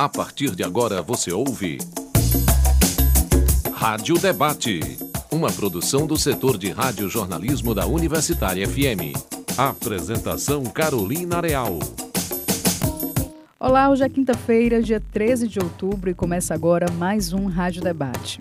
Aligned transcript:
A 0.00 0.08
partir 0.08 0.56
de 0.56 0.64
agora 0.64 1.02
você 1.02 1.30
ouve. 1.30 1.76
Rádio 3.74 4.18
Debate. 4.18 4.80
Uma 5.30 5.52
produção 5.52 6.06
do 6.06 6.16
setor 6.16 6.56
de 6.56 6.70
rádio-jornalismo 6.70 7.74
da 7.74 7.84
Universitária 7.86 8.66
FM. 8.66 9.12
Apresentação 9.58 10.64
Carolina 10.64 11.42
Real. 11.42 11.78
Olá, 13.58 13.90
hoje 13.90 14.02
é 14.02 14.08
quinta-feira, 14.08 14.82
dia 14.82 15.02
13 15.12 15.46
de 15.46 15.58
outubro, 15.58 16.08
e 16.08 16.14
começa 16.14 16.54
agora 16.54 16.90
mais 16.92 17.34
um 17.34 17.44
Rádio 17.44 17.82
Debate. 17.82 18.40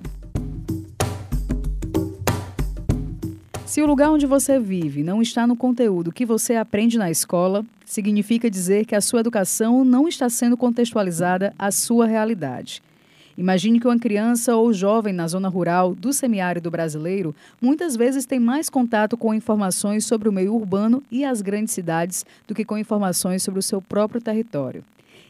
Se 3.70 3.83
o 3.83 3.86
lugar 3.86 4.09
onde 4.09 4.25
você 4.25 4.59
vive 4.59 5.04
não 5.04 5.21
está 5.21 5.45
no 5.45 5.55
conteúdo 5.55 6.11
que 6.11 6.25
você 6.25 6.55
aprende 6.55 6.97
na 6.97 7.11
escola, 7.11 7.63
significa 7.86 8.49
dizer 8.49 8.83
que 8.83 8.95
a 8.95 8.99
sua 8.99 9.19
educação 9.19 9.86
não 9.86 10.07
está 10.07 10.27
sendo 10.27 10.57
contextualizada 10.57 11.54
à 11.55 11.69
sua 11.69 12.07
realidade. 12.07 12.82
Imagine 13.37 13.79
que 13.79 13.86
uma 13.86 14.00
criança 14.00 14.55
ou 14.55 14.74
jovem 14.74 15.13
na 15.13 15.27
zona 15.27 15.47
rural 15.50 15.93
do 15.93 16.11
semiárido 16.11 16.71
brasileiro 16.71 17.36
muitas 17.61 17.96
vezes 17.96 18.25
tem 18.25 18.39
mais 18.39 18.71
contato 18.71 19.15
com 19.15 19.36
informações 19.36 20.04
sobre 20.04 20.27
o 20.27 20.33
meio 20.33 20.55
urbano 20.55 21.04
e 21.11 21.24
as 21.24 21.39
grandes 21.39 21.71
cidades 21.71 22.25
do 22.47 22.55
que 22.55 22.65
com 22.65 22.75
informações 22.75 23.43
sobre 23.43 23.60
o 23.60 23.63
seu 23.63 23.79
próprio 23.79 24.19
território. 24.19 24.83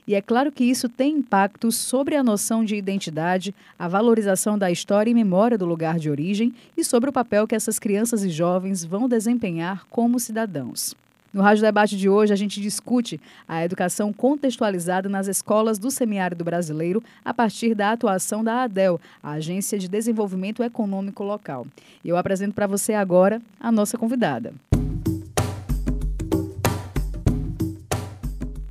E 0.09 0.15
é 0.15 0.23
claro 0.23 0.51
que 0.51 0.63
isso 0.63 0.89
tem 0.89 1.17
impacto 1.17 1.71
sobre 1.71 2.15
a 2.15 2.23
noção 2.23 2.65
de 2.65 2.75
identidade, 2.75 3.53
a 3.77 3.87
valorização 3.87 4.57
da 4.57 4.71
história 4.71 5.11
e 5.11 5.13
memória 5.13 5.55
do 5.55 5.67
lugar 5.67 5.99
de 5.99 6.09
origem 6.09 6.51
e 6.75 6.83
sobre 6.83 7.11
o 7.11 7.13
papel 7.13 7.45
que 7.45 7.53
essas 7.53 7.77
crianças 7.77 8.23
e 8.23 8.29
jovens 8.31 8.83
vão 8.83 9.07
desempenhar 9.07 9.85
como 9.87 10.19
cidadãos. 10.19 10.95
No 11.31 11.43
Rádio 11.43 11.61
Debate 11.61 11.95
de 11.95 12.09
hoje, 12.09 12.33
a 12.33 12.35
gente 12.35 12.59
discute 12.59 13.21
a 13.47 13.63
educação 13.63 14.11
contextualizada 14.11 15.07
nas 15.07 15.27
escolas 15.27 15.77
do 15.77 15.91
semiárido 15.91 16.43
brasileiro 16.43 17.03
a 17.23 17.31
partir 17.31 17.75
da 17.75 17.91
atuação 17.91 18.43
da 18.43 18.63
ADEL, 18.63 18.99
a 19.21 19.33
Agência 19.33 19.77
de 19.77 19.87
Desenvolvimento 19.87 20.63
Econômico 20.63 21.23
Local. 21.23 21.67
Eu 22.03 22.17
apresento 22.17 22.55
para 22.55 22.65
você 22.65 22.93
agora 22.93 23.39
a 23.59 23.71
nossa 23.71 23.95
convidada. 23.95 24.55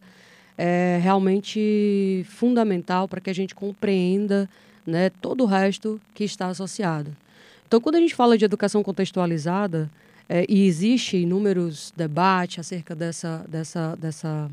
é, 0.58 1.00
realmente 1.02 2.26
fundamental 2.30 3.08
para 3.08 3.20
que 3.20 3.30
a 3.30 3.34
gente 3.34 3.56
compreenda 3.56 4.48
né, 4.86 5.10
todo 5.10 5.44
o 5.44 5.48
resto 5.48 6.00
que 6.14 6.24
está 6.24 6.48
associado. 6.48 7.16
Então, 7.68 7.82
quando 7.82 7.96
a 7.96 8.00
gente 8.00 8.16
fala 8.16 8.38
de 8.38 8.46
educação 8.46 8.84
contextualizada, 8.84 9.90
é, 10.30 10.46
e 10.48 10.66
existe 10.66 11.18
inúmeros 11.18 11.94
debates 11.96 12.60
acerca 12.60 12.94
dessa, 12.94 13.46
dessa, 13.48 13.96
dessa, 13.96 14.52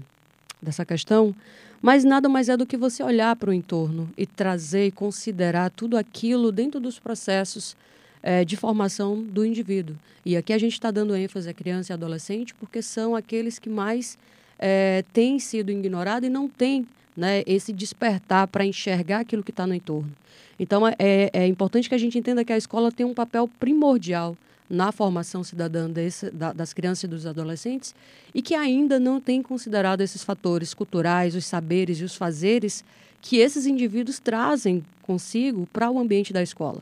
dessa 0.62 0.84
questão, 0.84 1.34
mas 1.84 2.02
nada 2.02 2.30
mais 2.30 2.48
é 2.48 2.56
do 2.56 2.64
que 2.64 2.78
você 2.78 3.02
olhar 3.02 3.36
para 3.36 3.50
o 3.50 3.52
entorno 3.52 4.08
e 4.16 4.24
trazer 4.24 4.86
e 4.86 4.90
considerar 4.90 5.68
tudo 5.68 5.98
aquilo 5.98 6.50
dentro 6.50 6.80
dos 6.80 6.98
processos 6.98 7.76
é, 8.22 8.42
de 8.42 8.56
formação 8.56 9.22
do 9.22 9.44
indivíduo. 9.44 9.94
E 10.24 10.34
aqui 10.34 10.54
a 10.54 10.58
gente 10.58 10.72
está 10.72 10.90
dando 10.90 11.14
ênfase 11.14 11.46
à 11.46 11.52
criança 11.52 11.92
e 11.92 11.94
adolescente 11.94 12.54
porque 12.54 12.80
são 12.80 13.14
aqueles 13.14 13.58
que 13.58 13.68
mais 13.68 14.16
é, 14.58 15.04
têm 15.12 15.38
sido 15.38 15.70
ignorados 15.70 16.26
e 16.26 16.32
não 16.32 16.48
têm 16.48 16.86
né, 17.14 17.42
esse 17.46 17.70
despertar 17.70 18.48
para 18.48 18.64
enxergar 18.64 19.20
aquilo 19.20 19.42
que 19.42 19.50
está 19.50 19.66
no 19.66 19.74
entorno. 19.74 20.10
Então, 20.58 20.88
é, 20.88 20.94
é 21.34 21.46
importante 21.46 21.86
que 21.86 21.94
a 21.94 21.98
gente 21.98 22.16
entenda 22.16 22.46
que 22.46 22.52
a 22.54 22.56
escola 22.56 22.90
tem 22.90 23.04
um 23.04 23.12
papel 23.12 23.46
primordial 23.60 24.34
na 24.68 24.90
formação 24.92 25.44
cidadã 25.44 25.90
desse, 25.90 26.30
da, 26.30 26.52
das 26.52 26.72
crianças 26.72 27.04
e 27.04 27.08
dos 27.08 27.26
adolescentes 27.26 27.94
e 28.34 28.40
que 28.40 28.54
ainda 28.54 28.98
não 28.98 29.20
tem 29.20 29.42
considerado 29.42 30.00
esses 30.00 30.24
fatores 30.24 30.72
culturais, 30.72 31.34
os 31.34 31.44
saberes 31.44 32.00
e 32.00 32.04
os 32.04 32.14
fazeres 32.16 32.84
que 33.20 33.38
esses 33.38 33.66
indivíduos 33.66 34.18
trazem 34.18 34.84
consigo 35.02 35.66
para 35.72 35.90
o 35.90 35.98
ambiente 35.98 36.32
da 36.32 36.42
escola. 36.42 36.80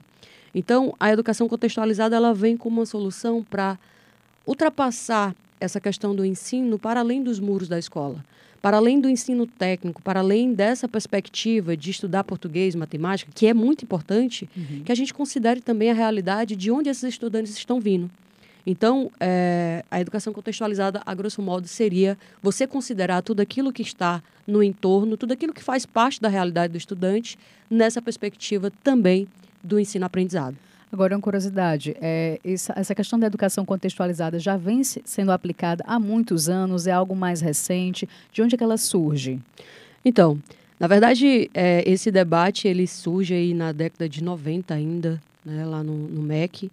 Então, 0.55 0.95
a 1.01 1.13
educação 1.13 1.49
contextualizada 1.49 2.15
ela 2.15 2.35
vem 2.35 2.57
como 2.57 2.81
uma 2.81 2.87
solução 2.87 3.43
para 3.43 3.79
ultrapassar 4.47 5.35
essa 5.61 5.81
questão 5.81 6.15
do 6.15 6.25
ensino 6.25 6.79
para 6.79 7.01
além 7.01 7.23
dos 7.23 7.39
muros 7.41 7.69
da 7.69 7.79
escola 7.79 8.25
para 8.63 8.77
além 8.77 9.01
do 9.01 9.11
ensino 9.11 9.45
técnico, 9.45 10.01
para 10.01 10.21
além 10.21 10.55
dessa 10.55 10.89
perspectiva 10.89 11.77
de 11.77 11.91
estudar 11.91 12.23
português, 12.23 12.77
matemática, 12.77 13.33
que 13.35 13.49
é 13.49 13.53
muito 13.53 13.85
importante, 13.85 14.49
uhum. 14.57 14.85
que 14.85 14.93
a 14.93 14.95
gente 14.95 15.13
considere 15.13 15.61
também 15.61 15.91
a 15.91 15.95
realidade 15.95 16.55
de 16.55 16.71
onde 16.71 16.89
esses 16.89 17.03
estudantes 17.03 17.53
estão 17.57 17.81
vindo. 17.81 18.09
Então, 18.65 19.11
é, 19.19 19.85
a 19.91 20.01
educação 20.01 20.33
contextualizada, 20.33 21.03
a 21.05 21.13
grosso 21.13 21.43
modo, 21.43 21.67
seria 21.67 22.17
você 22.41 22.65
considerar 22.65 23.21
tudo 23.21 23.41
aquilo 23.41 23.73
que 23.73 23.83
está 23.83 24.23
no 24.47 24.63
entorno, 24.63 25.17
tudo 25.17 25.33
aquilo 25.33 25.53
que 25.53 25.65
faz 25.65 25.85
parte 25.85 26.21
da 26.21 26.29
realidade 26.29 26.73
do 26.73 26.79
estudante, 26.79 27.37
nessa 27.69 28.01
perspectiva 28.01 28.71
também 28.85 29.27
do 29.63 29.81
ensino-aprendizado. 29.81 30.57
Agora, 30.93 31.17
uma 31.17 31.23
curiosidade, 31.23 31.97
é, 32.03 32.39
essa 32.45 32.95
questão 32.95 33.19
da 33.19 33.27
educação 33.27 33.65
contextualizada 33.65 34.39
já 34.39 34.59
vem 34.59 34.85
sendo 34.85 35.33
aplicada 35.33 35.83
há 35.87 35.99
muitos 35.99 36.51
anos, 36.51 36.87
é 36.87 36.93
algo 36.93 37.17
mais 37.17 37.41
recente? 37.41 38.07
De 38.31 38.43
onde 38.43 38.55
é 38.55 38.59
que 38.59 38.63
ela 38.63 38.77
surge? 38.77 39.41
Então, 40.05 40.39
na 40.79 40.87
verdade, 40.87 41.51
é, 41.55 41.83
esse 41.91 42.11
debate 42.11 42.69
ele 42.69 42.87
surge 42.87 43.33
aí 43.33 43.55
na 43.55 43.73
década 43.73 44.07
de 44.07 44.23
90 44.23 44.75
ainda, 44.75 45.23
né, 45.43 45.65
lá 45.65 45.83
no, 45.83 45.97
no 46.09 46.21
MEC, 46.21 46.71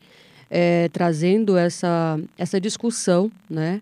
é, 0.52 0.90
trazendo 0.90 1.56
essa, 1.56 2.20
essa 2.38 2.60
discussão, 2.60 3.32
né, 3.50 3.82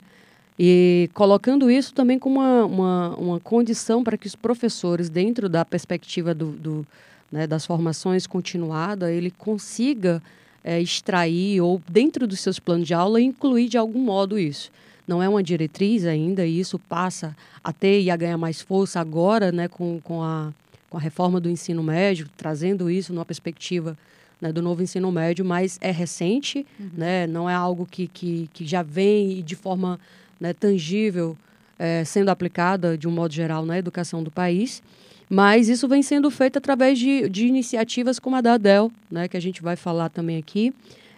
e 0.59 1.09
colocando 1.15 1.71
isso 1.71 1.95
também 1.95 2.19
como 2.19 2.39
uma, 2.39 2.65
uma, 2.65 3.15
uma 3.15 3.39
condição 3.39 4.03
para 4.03 4.15
que 4.15 4.27
os 4.27 4.35
professores, 4.35 5.09
dentro 5.09 5.49
da 5.49 5.65
perspectiva 5.65 6.35
do, 6.35 6.51
do 6.51 6.87
né, 7.31 7.45
das 7.45 7.65
formações 7.65 8.25
continuada, 8.25 9.11
ele 9.11 9.31
consiga 9.31 10.21
é, 10.63 10.81
extrair 10.81 11.61
ou 11.61 11.81
dentro 11.89 12.27
dos 12.27 12.39
seus 12.39 12.59
planos 12.59 12.87
de 12.87 12.93
aula 12.93 13.21
incluir 13.21 13.69
de 13.69 13.77
algum 13.77 13.99
modo 13.99 14.37
isso. 14.37 14.71
Não 15.07 15.23
é 15.23 15.29
uma 15.29 15.41
diretriz 15.41 16.05
ainda, 16.05 16.45
e 16.45 16.59
isso 16.59 16.77
passa 16.77 17.35
a 17.63 17.71
ter 17.71 18.01
e 18.01 18.11
a 18.11 18.17
ganhar 18.17 18.37
mais 18.37 18.61
força 18.61 18.99
agora, 18.99 19.51
né, 19.51 19.67
com, 19.67 20.01
com, 20.03 20.21
a, 20.21 20.51
com 20.89 20.97
a 20.97 20.99
reforma 20.99 21.39
do 21.39 21.49
ensino 21.49 21.81
médio, 21.81 22.27
trazendo 22.35 22.89
isso 22.89 23.13
numa 23.13 23.23
perspectiva 23.25 23.97
né, 24.41 24.51
do 24.51 24.61
novo 24.61 24.83
ensino 24.83 25.11
médio, 25.11 25.45
mas 25.45 25.77
é 25.81 25.91
recente, 25.91 26.65
uhum. 26.79 26.89
né, 26.97 27.25
não 27.27 27.49
é 27.49 27.53
algo 27.53 27.85
que, 27.85 28.07
que, 28.07 28.49
que 28.53 28.65
já 28.65 28.83
vem 28.83 29.41
de 29.41 29.55
forma 29.55 29.99
né, 30.39 30.53
tangível 30.53 31.37
é, 31.79 32.03
sendo 32.03 32.29
aplicada, 32.29 32.97
de 32.97 33.07
um 33.07 33.11
modo 33.11 33.33
geral, 33.33 33.65
na 33.65 33.77
educação 33.77 34.23
do 34.23 34.31
país. 34.31 34.81
Mas 35.29 35.67
isso 35.67 35.87
vem 35.87 36.01
sendo 36.01 36.31
feito 36.31 36.57
através 36.57 36.97
de, 36.97 37.27
de 37.27 37.47
iniciativas 37.47 38.17
como 38.17 38.35
a 38.35 38.41
da 38.41 38.53
ADEL, 38.53 38.91
né, 39.11 39.27
que 39.27 39.35
a 39.35 39.41
gente 39.41 39.61
vai 39.61 39.75
falar 39.75 40.09
também 40.09 40.37
aqui. 40.37 40.73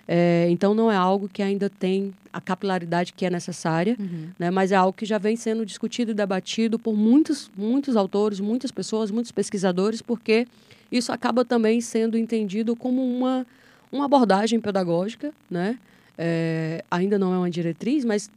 É, 0.08 0.48
então, 0.50 0.74
não 0.74 0.92
é 0.92 0.96
algo 0.96 1.30
que 1.30 1.44
ainda 1.44 1.70
tem 1.70 2.12
a 2.34 2.42
capilaridade 2.42 3.14
que 3.14 3.24
é 3.26 3.30
necessária, 3.30 3.96
uhum. 4.00 4.30
né, 4.40 4.50
mas 4.50 4.72
é 4.72 4.76
algo 4.76 4.92
que 4.92 5.06
já 5.06 5.20
vem 5.20 5.36
sendo 5.36 5.64
discutido 5.64 6.10
e 6.10 6.14
debatido 6.16 6.80
por 6.80 6.96
muitos, 6.96 7.52
muitos 7.56 7.96
autores, 7.96 8.40
muitas 8.40 8.72
pessoas, 8.72 9.12
muitos 9.12 9.32
pesquisadores, 9.32 10.02
porque 10.02 10.48
isso 10.92 11.12
acaba 11.12 11.46
também 11.46 11.80
sendo 11.80 12.18
entendido 12.18 12.76
como 12.76 13.04
uma, 13.06 13.46
uma 13.92 14.06
abordagem 14.06 14.60
pedagógica, 14.60 15.32
né? 15.50 15.78
É, 16.18 16.84
ainda 16.90 17.20
não 17.20 17.34
é 17.34 17.38
uma 17.38 17.50
diretriz, 17.50 18.04
mas 18.04 18.30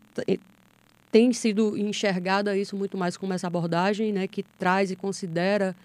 tem 1.13 1.33
sido 1.33 1.77
enxergada 1.77 2.57
isso 2.57 2.75
muito 2.75 2.97
mais 2.97 3.19
como 3.19 3.35
essa 3.35 3.47
abordagem, 3.47 4.13
né, 4.13 4.27
que 4.27 4.43
traz 4.59 4.91
e 4.91 4.97
considera 4.97 5.77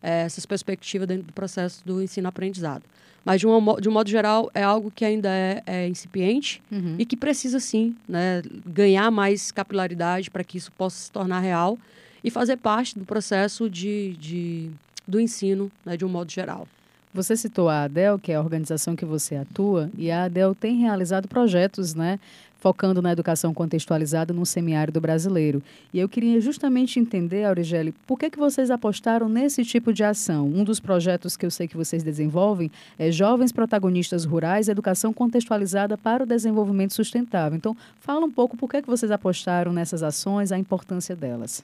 é, 0.00 0.22
essas 0.22 0.46
perspectivas 0.46 1.08
dentro 1.08 1.24
do 1.24 1.32
processo 1.32 1.82
do 1.84 2.00
ensino-aprendizado. 2.00 2.84
Mas, 3.24 3.40
de 3.40 3.46
um, 3.48 3.80
de 3.80 3.88
um 3.88 3.92
modo 3.92 4.08
geral, 4.08 4.48
é 4.54 4.62
algo 4.62 4.88
que 4.88 5.04
ainda 5.04 5.28
é, 5.28 5.60
é 5.66 5.88
incipiente 5.88 6.62
uhum. 6.70 6.94
e 6.96 7.04
que 7.04 7.16
precisa, 7.16 7.58
sim, 7.58 7.96
né, 8.08 8.40
ganhar 8.64 9.10
mais 9.10 9.50
capilaridade 9.50 10.30
para 10.30 10.44
que 10.44 10.56
isso 10.56 10.70
possa 10.70 10.96
se 10.96 11.10
tornar 11.10 11.40
real 11.40 11.76
e 12.22 12.30
fazer 12.30 12.56
parte 12.56 12.96
do 12.96 13.04
processo 13.04 13.68
de, 13.68 14.16
de 14.20 14.70
do 15.06 15.18
ensino, 15.20 15.70
né, 15.84 15.96
de 15.96 16.04
um 16.04 16.08
modo 16.08 16.30
geral. 16.30 16.68
Você 17.12 17.36
citou 17.36 17.68
a 17.68 17.84
ADEL, 17.84 18.18
que 18.18 18.30
é 18.30 18.36
a 18.36 18.40
organização 18.40 18.94
que 18.94 19.04
você 19.04 19.36
atua, 19.36 19.90
e 19.96 20.10
a 20.10 20.24
ADEL 20.24 20.54
tem 20.54 20.76
realizado 20.76 21.26
projetos, 21.26 21.94
né, 21.94 22.20
focando 22.58 23.02
na 23.02 23.12
educação 23.12 23.52
contextualizada 23.52 24.32
no 24.32 24.46
semiárido 24.46 25.00
brasileiro. 25.00 25.62
E 25.92 25.98
eu 25.98 26.08
queria 26.08 26.40
justamente 26.40 26.98
entender, 26.98 27.44
Aurigeli, 27.44 27.92
por 28.06 28.18
que, 28.18 28.30
que 28.30 28.38
vocês 28.38 28.70
apostaram 28.70 29.28
nesse 29.28 29.64
tipo 29.64 29.92
de 29.92 30.02
ação? 30.02 30.46
Um 30.46 30.64
dos 30.64 30.80
projetos 30.80 31.36
que 31.36 31.46
eu 31.46 31.50
sei 31.50 31.68
que 31.68 31.76
vocês 31.76 32.02
desenvolvem 32.02 32.70
é 32.98 33.10
Jovens 33.10 33.52
Protagonistas 33.52 34.24
Rurais, 34.24 34.68
Educação 34.68 35.12
Contextualizada 35.12 35.96
para 35.96 36.24
o 36.24 36.26
Desenvolvimento 36.26 36.94
Sustentável. 36.94 37.56
Então, 37.56 37.76
fala 38.00 38.24
um 38.24 38.30
pouco 38.30 38.56
por 38.56 38.68
que, 38.68 38.82
que 38.82 38.88
vocês 38.88 39.10
apostaram 39.10 39.72
nessas 39.72 40.02
ações, 40.02 40.52
a 40.52 40.58
importância 40.58 41.14
delas. 41.14 41.62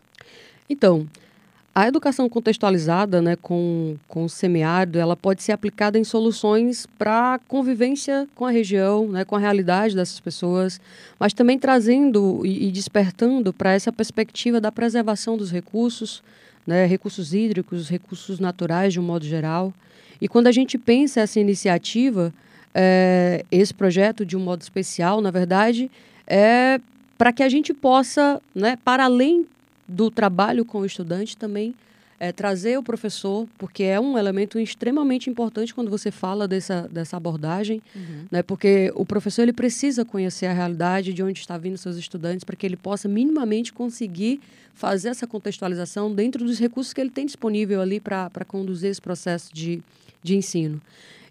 Então, 0.69 1.07
a 1.75 1.89
educação 1.89 2.29
contextualizada, 2.29 3.23
né, 3.23 3.35
com, 3.35 3.97
com 4.07 4.25
o 4.25 4.29
semiárido, 4.29 4.99
ela 4.99 5.17
pode 5.17 5.43
ser 5.43 5.53
aplicada 5.53 5.99
em 5.99 6.05
soluções 6.05 6.87
para 6.99 7.41
convivência 7.49 8.29
com 8.35 8.45
a 8.45 8.51
região, 8.51 9.09
né, 9.09 9.25
com 9.25 9.37
a 9.37 9.39
realidade 9.39 9.97
dessas 9.97 10.21
pessoas, 10.21 10.79
mas 11.19 11.33
também 11.33 11.59
trazendo 11.59 12.43
e, 12.45 12.69
e 12.69 12.71
despertando 12.71 13.55
para 13.55 13.73
essa 13.73 13.91
perspectiva 13.91 14.61
da 14.61 14.71
preservação 14.71 15.39
dos 15.39 15.51
recursos, 15.51 16.23
né, 16.67 16.85
recursos 16.85 17.33
hídricos, 17.33 17.89
recursos 17.89 18.39
naturais 18.39 18.93
de 18.93 19.01
um 19.01 19.03
modo 19.03 19.25
geral. 19.25 19.73
E 20.21 20.29
quando 20.29 20.49
a 20.49 20.53
gente 20.53 20.77
pensa 20.77 21.23
essa 21.23 21.41
iniciativa, 21.41 22.35
é, 22.75 23.47
esse 23.51 23.73
projeto 23.73 24.27
de 24.27 24.37
um 24.37 24.41
modo 24.41 24.61
especial, 24.61 25.23
na 25.23 25.31
verdade, 25.31 25.91
é 26.27 26.79
para 27.17 27.33
que 27.33 27.43
a 27.43 27.49
gente 27.49 27.73
possa, 27.73 28.43
né, 28.55 28.77
para 28.85 29.05
além 29.05 29.47
do 29.87 30.11
trabalho 30.11 30.65
com 30.65 30.81
o 30.81 30.87
estudante 30.87 31.37
também 31.37 31.75
é, 32.23 32.31
trazer 32.31 32.79
o 32.79 32.85
professor, 32.85 33.49
porque 33.59 33.83
é 33.83 33.99
um 33.99 34.17
elemento 34.17 34.57
extremamente 34.57 35.29
importante 35.29 35.75
quando 35.75 35.91
você 35.91 36.13
fala 36.13 36.47
dessa, 36.47 36.89
dessa 36.89 37.17
abordagem, 37.17 37.83
uhum. 37.97 38.27
né? 38.31 38.45
porque 38.45 38.93
o 38.95 39.05
professor 39.05 39.43
ele 39.43 39.53
precisa 39.53 40.05
conhecer 40.05 40.47
a 40.47 40.53
realidade 40.53 41.13
de 41.13 41.21
onde 41.21 41.41
está 41.41 41.59
vindo 41.59 41.77
seus 41.77 41.97
estudantes 41.97 42.45
para 42.45 42.55
que 42.55 42.65
ele 42.65 42.77
possa 42.77 43.09
minimamente 43.09 43.73
conseguir 43.73 44.41
fazer 44.73 45.09
essa 45.09 45.27
contextualização 45.27 46.15
dentro 46.15 46.45
dos 46.45 46.61
recursos 46.61 46.93
que 46.93 47.01
ele 47.01 47.11
tem 47.11 47.27
disponível 47.27 47.81
ali 47.81 47.99
para 47.99 48.45
conduzir 48.47 48.89
esse 48.89 49.01
processo 49.01 49.53
de, 49.53 49.83
de 50.23 50.37
ensino. 50.37 50.81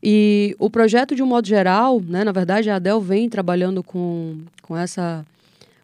E 0.04 0.58
o 0.60 0.70
projeto, 0.70 1.16
de 1.16 1.24
um 1.24 1.26
modo 1.26 1.48
geral, 1.48 2.02
né, 2.02 2.26
na 2.26 2.34
verdade, 2.34 2.70
a 2.70 2.76
ADEL 2.76 3.00
vem 3.00 3.30
trabalhando 3.30 3.82
com, 3.82 4.40
com, 4.62 4.76
essa, 4.76 5.26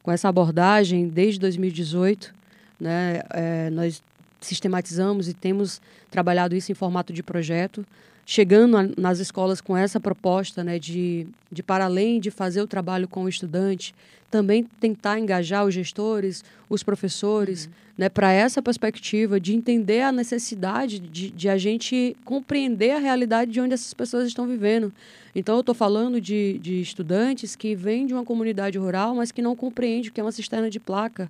com 0.04 0.12
essa 0.12 0.28
abordagem 0.28 1.08
desde 1.08 1.40
2018. 1.40 2.36
Né? 2.80 3.22
É, 3.32 3.70
nós 3.70 4.02
sistematizamos 4.40 5.28
e 5.28 5.34
temos 5.34 5.82
trabalhado 6.10 6.56
isso 6.56 6.72
em 6.72 6.76
formato 6.76 7.12
de 7.12 7.24
projeto, 7.24 7.86
chegando 8.26 8.78
a, 8.78 8.88
nas 8.98 9.20
escolas 9.20 9.62
com 9.62 9.76
essa 9.76 10.00
proposta 10.00 10.64
né, 10.64 10.78
de, 10.78 11.28
de, 11.52 11.64
para 11.64 11.86
além 11.86 12.20
de 12.20 12.30
fazer 12.30 12.62
o 12.62 12.68
trabalho 12.68 13.08
com 13.08 13.24
o 13.24 13.30
estudante, 13.30 13.96
também 14.30 14.66
tentar 14.82 15.18
engajar 15.18 15.66
os 15.66 15.74
gestores, 15.74 16.44
os 16.70 16.84
professores, 16.84 17.66
uhum. 17.66 17.72
né, 17.98 18.10
para 18.10 18.32
essa 18.32 18.62
perspectiva 18.62 19.40
de 19.40 19.56
entender 19.56 20.02
a 20.02 20.12
necessidade 20.12 21.00
de, 21.00 21.32
de, 21.32 21.48
a 21.48 21.58
gente 21.58 22.16
compreender 22.26 22.92
a 22.92 23.00
realidade 23.00 23.52
de 23.52 23.62
onde 23.62 23.74
essas 23.74 23.94
pessoas 23.94 24.28
estão 24.28 24.46
vivendo. 24.46 24.92
Então, 25.34 25.56
eu 25.56 25.62
estou 25.62 25.76
falando 25.76 26.20
de, 26.20 26.60
de 26.60 26.82
estudantes 26.82 27.56
que 27.56 27.76
vêm 27.76 28.06
de 28.06 28.14
uma 28.14 28.26
comunidade 28.26 28.78
rural, 28.78 29.16
mas 29.16 29.32
que 29.32 29.42
não 29.42 29.56
compreendem 29.56 30.10
o 30.10 30.12
que 30.12 30.20
é 30.20 30.24
uma 30.24 30.32
cisterna 30.32 30.70
de 30.70 30.80
placa 30.80 31.30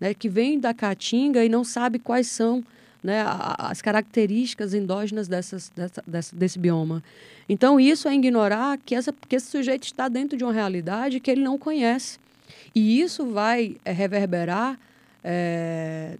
né, 0.00 0.14
que 0.14 0.28
vem 0.28 0.58
da 0.58 0.74
caatinga 0.74 1.44
e 1.44 1.48
não 1.48 1.64
sabe 1.64 1.98
quais 1.98 2.26
são 2.28 2.64
né, 3.02 3.24
as 3.58 3.80
características 3.80 4.74
endógenas 4.74 5.28
dessas, 5.28 5.70
dessa, 5.74 6.02
dessa, 6.06 6.36
desse 6.36 6.58
bioma. 6.58 7.02
Então, 7.48 7.78
isso 7.78 8.08
é 8.08 8.14
ignorar 8.14 8.78
que, 8.84 8.94
essa, 8.94 9.12
que 9.28 9.36
esse 9.36 9.46
sujeito 9.46 9.84
está 9.84 10.08
dentro 10.08 10.36
de 10.36 10.42
uma 10.42 10.52
realidade 10.52 11.20
que 11.20 11.30
ele 11.30 11.42
não 11.42 11.56
conhece. 11.56 12.18
E 12.74 13.00
isso 13.00 13.26
vai 13.26 13.76
é, 13.84 13.92
reverberar 13.92 14.78
é, 15.22 16.18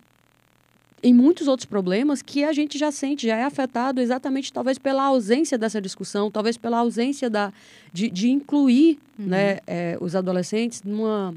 em 1.03 1.13
muitos 1.13 1.49
outros 1.49 1.67
problemas 1.67 2.23
que 2.23 2.45
a 2.45 2.53
gente 2.53 2.79
já 2.79 2.91
sente, 2.91 3.27
já 3.27 3.37
é 3.37 3.45
afetado 3.45 4.01
exatamente 4.01 4.53
talvez 4.53 4.79
pela 4.79 5.05
ausência 5.05 5.59
dessa 5.59 5.81
discussão, 5.81 6.31
talvez 6.31 6.57
pela 6.57 6.79
ausência 6.79 7.29
da, 7.29 7.53
de, 7.93 8.09
de 8.09 8.31
incluir 8.31 8.99
uhum. 9.19 9.27
né, 9.27 9.59
é, 9.67 9.99
os 10.01 10.15
adolescentes 10.15 10.83
numa 10.83 11.35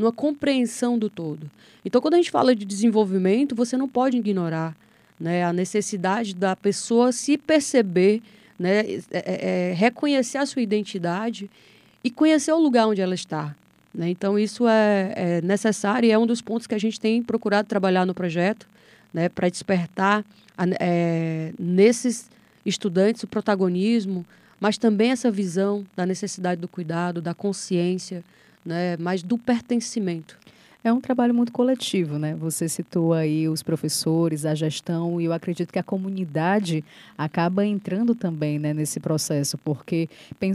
numa 0.00 0.12
compreensão 0.12 0.98
do 0.98 1.10
todo. 1.10 1.50
Então, 1.84 2.00
quando 2.00 2.14
a 2.14 2.16
gente 2.16 2.30
fala 2.30 2.56
de 2.56 2.64
desenvolvimento, 2.64 3.54
você 3.54 3.76
não 3.76 3.86
pode 3.86 4.16
ignorar 4.16 4.74
né, 5.18 5.44
a 5.44 5.52
necessidade 5.52 6.34
da 6.34 6.56
pessoa 6.56 7.12
se 7.12 7.36
perceber, 7.36 8.22
né, 8.58 8.80
é, 8.80 9.02
é, 9.12 9.70
é, 9.70 9.74
reconhecer 9.74 10.38
a 10.38 10.46
sua 10.46 10.62
identidade 10.62 11.50
e 12.02 12.10
conhecer 12.10 12.52
o 12.52 12.58
lugar 12.58 12.88
onde 12.88 13.02
ela 13.02 13.14
está. 13.14 13.54
Né? 13.94 14.08
Então, 14.08 14.38
isso 14.38 14.66
é, 14.66 15.12
é, 15.14 15.42
necessário 15.42 16.06
e 16.06 16.10
é 16.10 16.18
um 16.18 16.26
dos 16.26 16.40
pontos 16.40 16.66
que 16.66 16.74
a 16.74 16.78
gente 16.78 16.98
tem 16.98 17.22
procurado 17.22 17.68
trabalhar 17.68 18.06
no 18.06 18.14
projeto, 18.14 18.66
né, 19.12 19.28
para 19.28 19.48
despertar 19.48 20.24
a, 20.56 20.64
é, 20.80 21.52
nesses 21.58 22.30
estudantes 22.64 23.22
o 23.22 23.26
protagonismo, 23.26 24.24
mas 24.58 24.78
também 24.78 25.10
essa 25.10 25.30
visão 25.30 25.84
da 25.96 26.06
necessidade 26.06 26.60
do 26.60 26.68
cuidado, 26.68 27.20
da 27.20 27.34
consciência, 27.34 28.22
né, 28.64 28.96
mas 28.98 29.22
do 29.22 29.38
pertencimento. 29.38 30.38
É 30.82 30.90
um 30.90 31.00
trabalho 31.00 31.34
muito 31.34 31.52
coletivo, 31.52 32.18
né? 32.18 32.34
Você 32.36 32.66
citou 32.66 33.12
aí 33.12 33.46
os 33.46 33.62
professores, 33.62 34.46
a 34.46 34.54
gestão, 34.54 35.20
e 35.20 35.26
eu 35.26 35.32
acredito 35.32 35.70
que 35.70 35.78
a 35.78 35.82
comunidade 35.82 36.82
acaba 37.18 37.66
entrando 37.66 38.14
também 38.14 38.58
né, 38.58 38.72
nesse 38.72 38.98
processo, 38.98 39.58
porque 39.58 40.08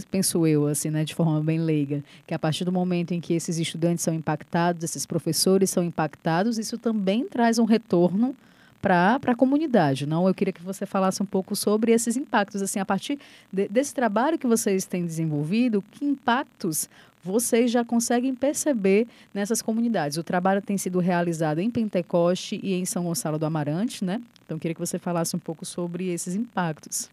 penso 0.09 0.47
eu, 0.47 0.65
assim, 0.65 0.89
né, 0.89 1.03
de 1.03 1.13
forma 1.13 1.39
bem 1.41 1.59
leiga, 1.59 2.03
que 2.25 2.33
a 2.33 2.39
partir 2.39 2.65
do 2.65 2.71
momento 2.71 3.13
em 3.13 3.21
que 3.21 3.35
esses 3.35 3.59
estudantes 3.59 4.03
são 4.03 4.15
impactados, 4.15 4.83
esses 4.83 5.05
professores 5.05 5.69
são 5.69 5.83
impactados, 5.83 6.57
isso 6.57 6.75
também 6.79 7.27
traz 7.27 7.59
um 7.59 7.65
retorno 7.65 8.35
para 8.81 9.19
a 9.27 9.35
comunidade. 9.35 10.07
Não, 10.07 10.27
eu 10.27 10.33
queria 10.33 10.53
que 10.53 10.61
você 10.61 10.87
falasse 10.87 11.21
um 11.21 11.25
pouco 11.25 11.55
sobre 11.55 11.91
esses 11.91 12.17
impactos, 12.17 12.63
assim, 12.63 12.79
a 12.79 12.85
partir 12.85 13.19
de, 13.51 13.67
desse 13.67 13.93
trabalho 13.93 14.39
que 14.39 14.47
vocês 14.47 14.85
têm 14.85 15.05
desenvolvido, 15.05 15.83
que 15.91 16.03
impactos 16.03 16.89
vocês 17.25 17.71
já 17.71 17.83
conseguem 17.83 18.35
perceber 18.35 19.07
nessas 19.33 19.59
comunidades. 19.59 20.15
O 20.15 20.23
trabalho 20.23 20.61
tem 20.61 20.77
sido 20.77 20.99
realizado 20.99 21.59
em 21.59 21.71
Pentecoste 21.71 22.59
e 22.61 22.75
em 22.75 22.85
São 22.85 23.05
Gonçalo 23.05 23.39
do 23.39 23.47
Amarante, 23.47 24.05
né? 24.05 24.21
Então, 24.45 24.59
queria 24.59 24.75
que 24.75 24.79
você 24.79 24.99
falasse 24.99 25.35
um 25.35 25.39
pouco 25.39 25.65
sobre 25.65 26.09
esses 26.09 26.35
impactos. 26.35 27.09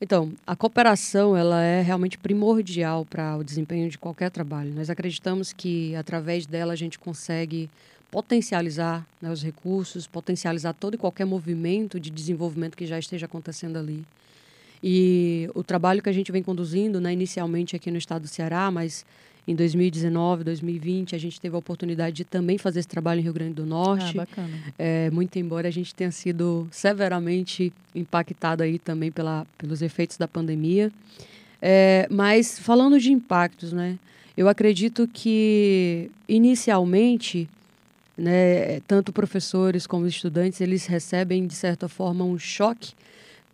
Então, 0.00 0.32
a 0.46 0.54
cooperação 0.54 1.36
ela 1.36 1.60
é 1.60 1.82
realmente 1.82 2.16
primordial 2.16 3.04
para 3.04 3.36
o 3.36 3.42
desempenho 3.42 3.90
de 3.90 3.98
qualquer 3.98 4.30
trabalho. 4.30 4.72
Nós 4.72 4.90
acreditamos 4.90 5.52
que 5.52 5.96
através 5.96 6.46
dela 6.46 6.74
a 6.74 6.76
gente 6.76 6.96
consegue 6.96 7.68
potencializar 8.08 9.04
né, 9.20 9.28
os 9.28 9.42
recursos, 9.42 10.06
potencializar 10.06 10.72
todo 10.74 10.94
e 10.94 10.98
qualquer 10.98 11.24
movimento 11.24 11.98
de 11.98 12.10
desenvolvimento 12.10 12.76
que 12.76 12.86
já 12.86 12.98
esteja 12.98 13.26
acontecendo 13.26 13.76
ali. 13.76 14.04
E 14.82 15.48
o 15.54 15.62
trabalho 15.62 16.02
que 16.02 16.08
a 16.08 16.12
gente 16.12 16.30
vem 16.30 16.42
conduzindo, 16.42 17.00
né, 17.00 17.12
inicialmente 17.12 17.74
aqui 17.74 17.90
no 17.90 17.98
estado 17.98 18.22
do 18.22 18.28
Ceará, 18.28 18.70
mas 18.70 19.04
em 19.48 19.54
2019, 19.54 20.42
2020, 20.42 21.14
a 21.14 21.18
gente 21.18 21.40
teve 21.40 21.54
a 21.54 21.58
oportunidade 21.58 22.16
de 22.16 22.24
também 22.24 22.58
fazer 22.58 22.80
esse 22.80 22.88
trabalho 22.88 23.20
em 23.20 23.22
Rio 23.22 23.32
Grande 23.32 23.54
do 23.54 23.64
Norte. 23.64 24.18
Ah, 24.18 24.22
bacana. 24.22 24.50
É, 24.76 25.10
muito 25.10 25.38
embora 25.38 25.68
a 25.68 25.70
gente 25.70 25.94
tenha 25.94 26.10
sido 26.10 26.66
severamente 26.70 27.72
impactado 27.94 28.64
aí 28.64 28.78
também 28.78 29.12
pela, 29.12 29.46
pelos 29.56 29.82
efeitos 29.82 30.16
da 30.16 30.26
pandemia. 30.26 30.90
É, 31.62 32.08
mas 32.10 32.58
falando 32.58 32.98
de 32.98 33.12
impactos, 33.12 33.72
né? 33.72 33.98
Eu 34.36 34.48
acredito 34.48 35.08
que 35.08 36.10
inicialmente 36.28 37.48
né, 38.16 38.80
tanto 38.80 39.12
professores 39.12 39.86
como 39.86 40.06
estudantes, 40.06 40.60
eles 40.60 40.86
recebem, 40.86 41.46
de 41.46 41.54
certa 41.54 41.88
forma, 41.88 42.24
um 42.24 42.38
choque 42.38 42.94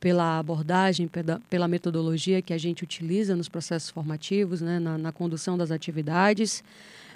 pela 0.02 0.40
abordagem, 0.40 1.08
pela, 1.48 1.68
metodologia 1.68 2.42
que 2.42 2.52
a 2.52 2.58
gente 2.58 2.82
utiliza 2.82 3.36
nos 3.36 3.48
processos 3.48 3.88
formativos, 3.88 4.60
né, 4.60 4.80
na, 4.80 4.98
na 4.98 5.12
condução 5.12 5.56
das 5.56 5.70
atividades. 5.70 6.64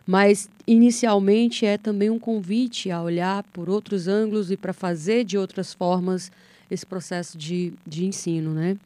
Mas, 0.07 0.49
inicialmente, 0.69 1.67
é 1.67 1.77
também 1.77 2.11
um 2.11 2.19
convite 2.19 2.89
a 2.93 3.03
olhar 3.03 3.43
por 3.53 3.69
outros 3.69 4.07
ângulos 4.07 4.53
e 4.53 4.57
para 4.57 4.73
fazer 4.73 5.25
de 5.25 5.37
outras 5.37 5.75
formas 5.75 6.31
esse 6.71 6.87
processo 6.87 7.37
de, 7.37 7.73
de 7.85 8.05
ensino, 8.05 8.53
né? 8.55 8.77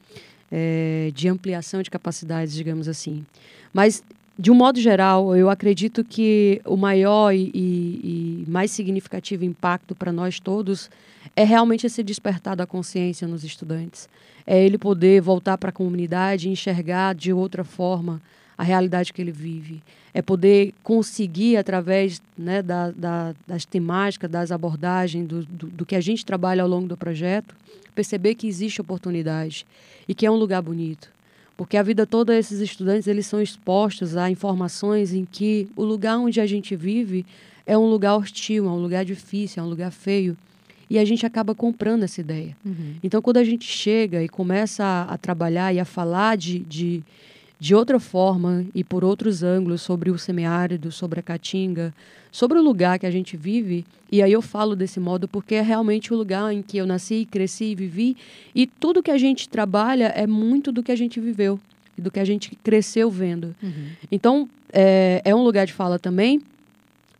É, 0.51 1.11
de 1.13 1.27
ampliação 1.27 1.83
de 1.83 1.91
capacidades, 1.91 2.55
digamos 2.55 2.87
assim. 2.87 3.23
Mas, 3.71 4.03
de 4.41 4.49
um 4.49 4.55
modo 4.55 4.81
geral, 4.81 5.35
eu 5.35 5.51
acredito 5.51 6.03
que 6.03 6.59
o 6.65 6.75
maior 6.75 7.31
e, 7.31 7.51
e, 7.53 8.43
mais 8.47 8.71
significativo 8.71 9.45
impacto 9.45 9.93
para 9.93 10.11
nós 10.11 10.39
todos 10.39 10.89
é 11.35 11.43
realmente 11.43 11.85
esse 11.85 12.01
despertar 12.01 12.55
da 12.55 12.65
consciência 12.65 13.27
nos 13.27 13.43
estudantes. 13.43 14.09
É 14.47 14.59
ele 14.59 14.79
poder 14.79 15.21
voltar 15.21 15.59
para 15.59 15.69
a 15.69 15.71
comunidade 15.71 16.49
e 16.49 16.51
enxergar 16.51 17.13
de 17.13 17.31
outra 17.31 17.63
forma 17.63 18.19
a 18.57 18.63
realidade 18.63 19.13
que 19.13 19.21
ele 19.21 19.31
vive. 19.31 19.79
É 20.11 20.23
poder 20.23 20.73
conseguir, 20.81 21.57
através 21.57 22.19
né, 22.35 22.63
da, 22.63 22.89
da, 22.89 23.35
das 23.47 23.63
temáticas, 23.63 24.27
das 24.27 24.51
abordagens, 24.51 25.27
do, 25.27 25.45
do, 25.45 25.67
do, 25.67 25.85
que 25.85 25.95
a 25.95 26.01
gente 26.01 26.25
trabalha 26.25 26.63
ao 26.63 26.67
longo 26.67 26.87
do 26.87 26.97
projeto, 26.97 27.55
perceber 27.93 28.33
que 28.33 28.47
existe 28.47 28.81
oportunidade 28.81 29.67
e 30.07 30.15
que 30.15 30.25
é 30.25 30.31
um 30.31 30.35
lugar 30.35 30.63
bonito. 30.63 31.11
Porque 31.61 31.77
a 31.77 31.83
vida 31.83 32.07
toda 32.07 32.35
esses 32.35 32.59
estudantes 32.59 33.07
eles 33.07 33.27
são 33.27 33.39
expostos 33.39 34.17
a 34.17 34.31
informações 34.31 35.13
em 35.13 35.25
que 35.25 35.67
o 35.75 35.83
lugar 35.83 36.17
onde 36.17 36.41
a 36.41 36.47
gente 36.47 36.75
vive 36.75 37.23
é 37.67 37.77
um 37.77 37.85
lugar 37.85 38.15
hostil, 38.15 38.65
é 38.65 38.69
um 38.69 38.81
lugar 38.81 39.05
difícil, 39.05 39.61
é 39.61 39.65
um 39.65 39.69
lugar 39.69 39.91
feio. 39.91 40.35
E 40.89 40.97
a 40.97 41.05
gente 41.05 41.23
acaba 41.23 41.53
comprando 41.53 42.01
essa 42.01 42.19
ideia. 42.19 42.57
Uhum. 42.65 42.95
Então, 43.03 43.21
quando 43.21 43.37
a 43.37 43.43
gente 43.43 43.65
chega 43.65 44.23
e 44.23 44.27
começa 44.27 44.83
a, 44.83 45.13
a 45.13 45.17
trabalhar 45.19 45.71
e 45.71 45.79
a 45.79 45.85
falar 45.85 46.35
de, 46.35 46.57
de, 46.59 47.03
de 47.61 47.75
outra 47.75 47.99
forma 47.99 48.65
e 48.73 48.83
por 48.83 49.03
outros 49.03 49.43
ângulos 49.43 49.83
sobre 49.83 50.09
o 50.09 50.17
semiárido, 50.17 50.91
sobre 50.91 51.19
a 51.19 51.23
caatinga, 51.23 51.93
sobre 52.31 52.57
o 52.57 52.61
lugar 52.61 52.97
que 52.97 53.05
a 53.05 53.11
gente 53.11 53.37
vive. 53.37 53.85
E 54.11 54.19
aí 54.19 54.31
eu 54.31 54.41
falo 54.41 54.75
desse 54.75 54.99
modo 54.99 55.27
porque 55.27 55.53
é 55.53 55.61
realmente 55.61 56.11
o 56.11 56.17
lugar 56.17 56.51
em 56.51 56.63
que 56.63 56.79
eu 56.79 56.87
nasci, 56.87 57.23
cresci 57.29 57.65
e 57.65 57.75
vivi. 57.75 58.17
E 58.55 58.65
tudo 58.65 59.03
que 59.03 59.11
a 59.11 59.17
gente 59.17 59.47
trabalha 59.47 60.05
é 60.15 60.25
muito 60.25 60.71
do 60.71 60.81
que 60.81 60.91
a 60.91 60.95
gente 60.95 61.19
viveu, 61.19 61.59
do 61.95 62.09
que 62.09 62.19
a 62.19 62.25
gente 62.25 62.57
cresceu 62.63 63.11
vendo. 63.11 63.55
Uhum. 63.61 63.89
Então, 64.11 64.49
é, 64.73 65.21
é 65.23 65.35
um 65.35 65.43
lugar 65.43 65.67
de 65.67 65.73
fala 65.73 65.99
também, 65.99 66.41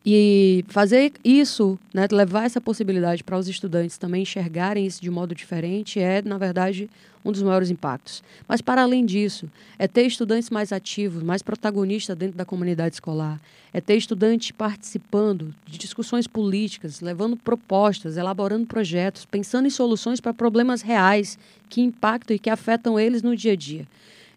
e 0.06 0.66
fazer 0.68 1.14
isso, 1.24 1.78
né, 1.94 2.08
levar 2.12 2.46
essa 2.46 2.60
possibilidade 2.60 3.24
para 3.24 3.38
os 3.38 3.48
estudantes 3.48 3.98
também 3.98 4.24
enxergarem 4.24 4.86
isso 4.86 5.02
de 5.02 5.12
modo 5.12 5.36
diferente 5.36 6.00
é, 6.00 6.22
na 6.24 6.40
verdade, 6.40 6.90
um 7.24 7.32
dos 7.32 7.44
maiores 7.44 7.70
impactos. 7.70 8.24
Mas, 8.48 8.62
para 8.62 8.82
além 8.82 9.06
disso, 9.06 9.48
é 9.78 9.88
ter 9.88 10.04
estudantes 10.08 10.50
mais 10.50 10.72
ativos, 10.72 11.22
mais 11.22 11.44
protagonistas 11.44 12.18
dentro 12.18 12.36
da 12.36 12.44
comunidade 12.44 12.96
escolar, 12.96 13.40
é 13.72 13.80
ter 13.80 13.96
estudantes 13.96 14.50
participando 14.52 15.54
de 15.68 15.78
discussões 15.78 16.26
políticas, 16.26 17.00
levando 17.00 17.38
propostas, 17.38 18.18
elaborando 18.18 18.66
projetos, 18.66 19.24
pensando 19.24 19.68
em 19.68 19.70
soluções 19.70 20.20
para 20.20 20.34
problemas 20.34 20.82
reais 20.82 21.38
que 21.70 21.80
impactam 21.80 22.36
e 22.36 22.40
que 22.40 22.50
afetam 22.50 23.00
eles 23.00 23.22
no 23.22 23.36
dia 23.36 23.54
a 23.54 23.56
dia. 23.56 23.88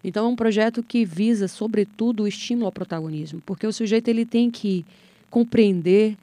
Então, 0.03 0.27
é 0.27 0.29
um 0.29 0.35
projeto 0.35 0.83
que 0.83 1.03
visa, 1.03 1.47
sobretudo, 1.47 2.23
o 2.23 2.27
estímulo 2.27 2.67
ao 2.67 2.71
protagonismo, 2.71 3.41
porque 3.43 3.65
o 3.65 3.73
sujeito 3.73 4.07
ele 4.07 4.23
tem 4.23 4.51
que 4.51 4.85
compreender, 5.35 6.15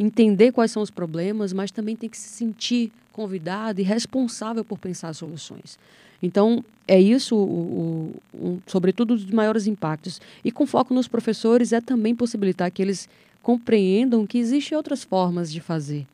entender 0.00 0.50
quais 0.50 0.70
são 0.70 0.82
os 0.82 0.90
problemas, 0.90 1.52
mas 1.52 1.70
também 1.70 1.94
tem 1.94 2.08
que 2.08 2.16
se 2.16 2.30
sentir 2.30 2.90
convidado 3.12 3.78
e 3.78 3.84
responsável 3.84 4.64
por 4.64 4.78
pensar 4.78 5.12
soluções. 5.12 5.78
Então, 6.22 6.64
é 6.88 6.98
isso, 6.98 7.36
o, 7.36 7.42
o, 8.32 8.46
um, 8.48 8.60
sobretudo, 8.66 9.12
os 9.12 9.26
maiores 9.26 9.66
impactos. 9.66 10.18
E 10.42 10.50
com 10.50 10.66
foco 10.66 10.94
nos 10.94 11.06
professores, 11.06 11.74
é 11.74 11.80
também 11.82 12.14
possibilitar 12.14 12.70
que 12.70 12.80
eles 12.80 13.06
compreendam 13.42 14.26
que 14.26 14.38
existem 14.38 14.74
outras 14.74 15.04
formas 15.04 15.52
de 15.52 15.60
fazer, 15.60 16.06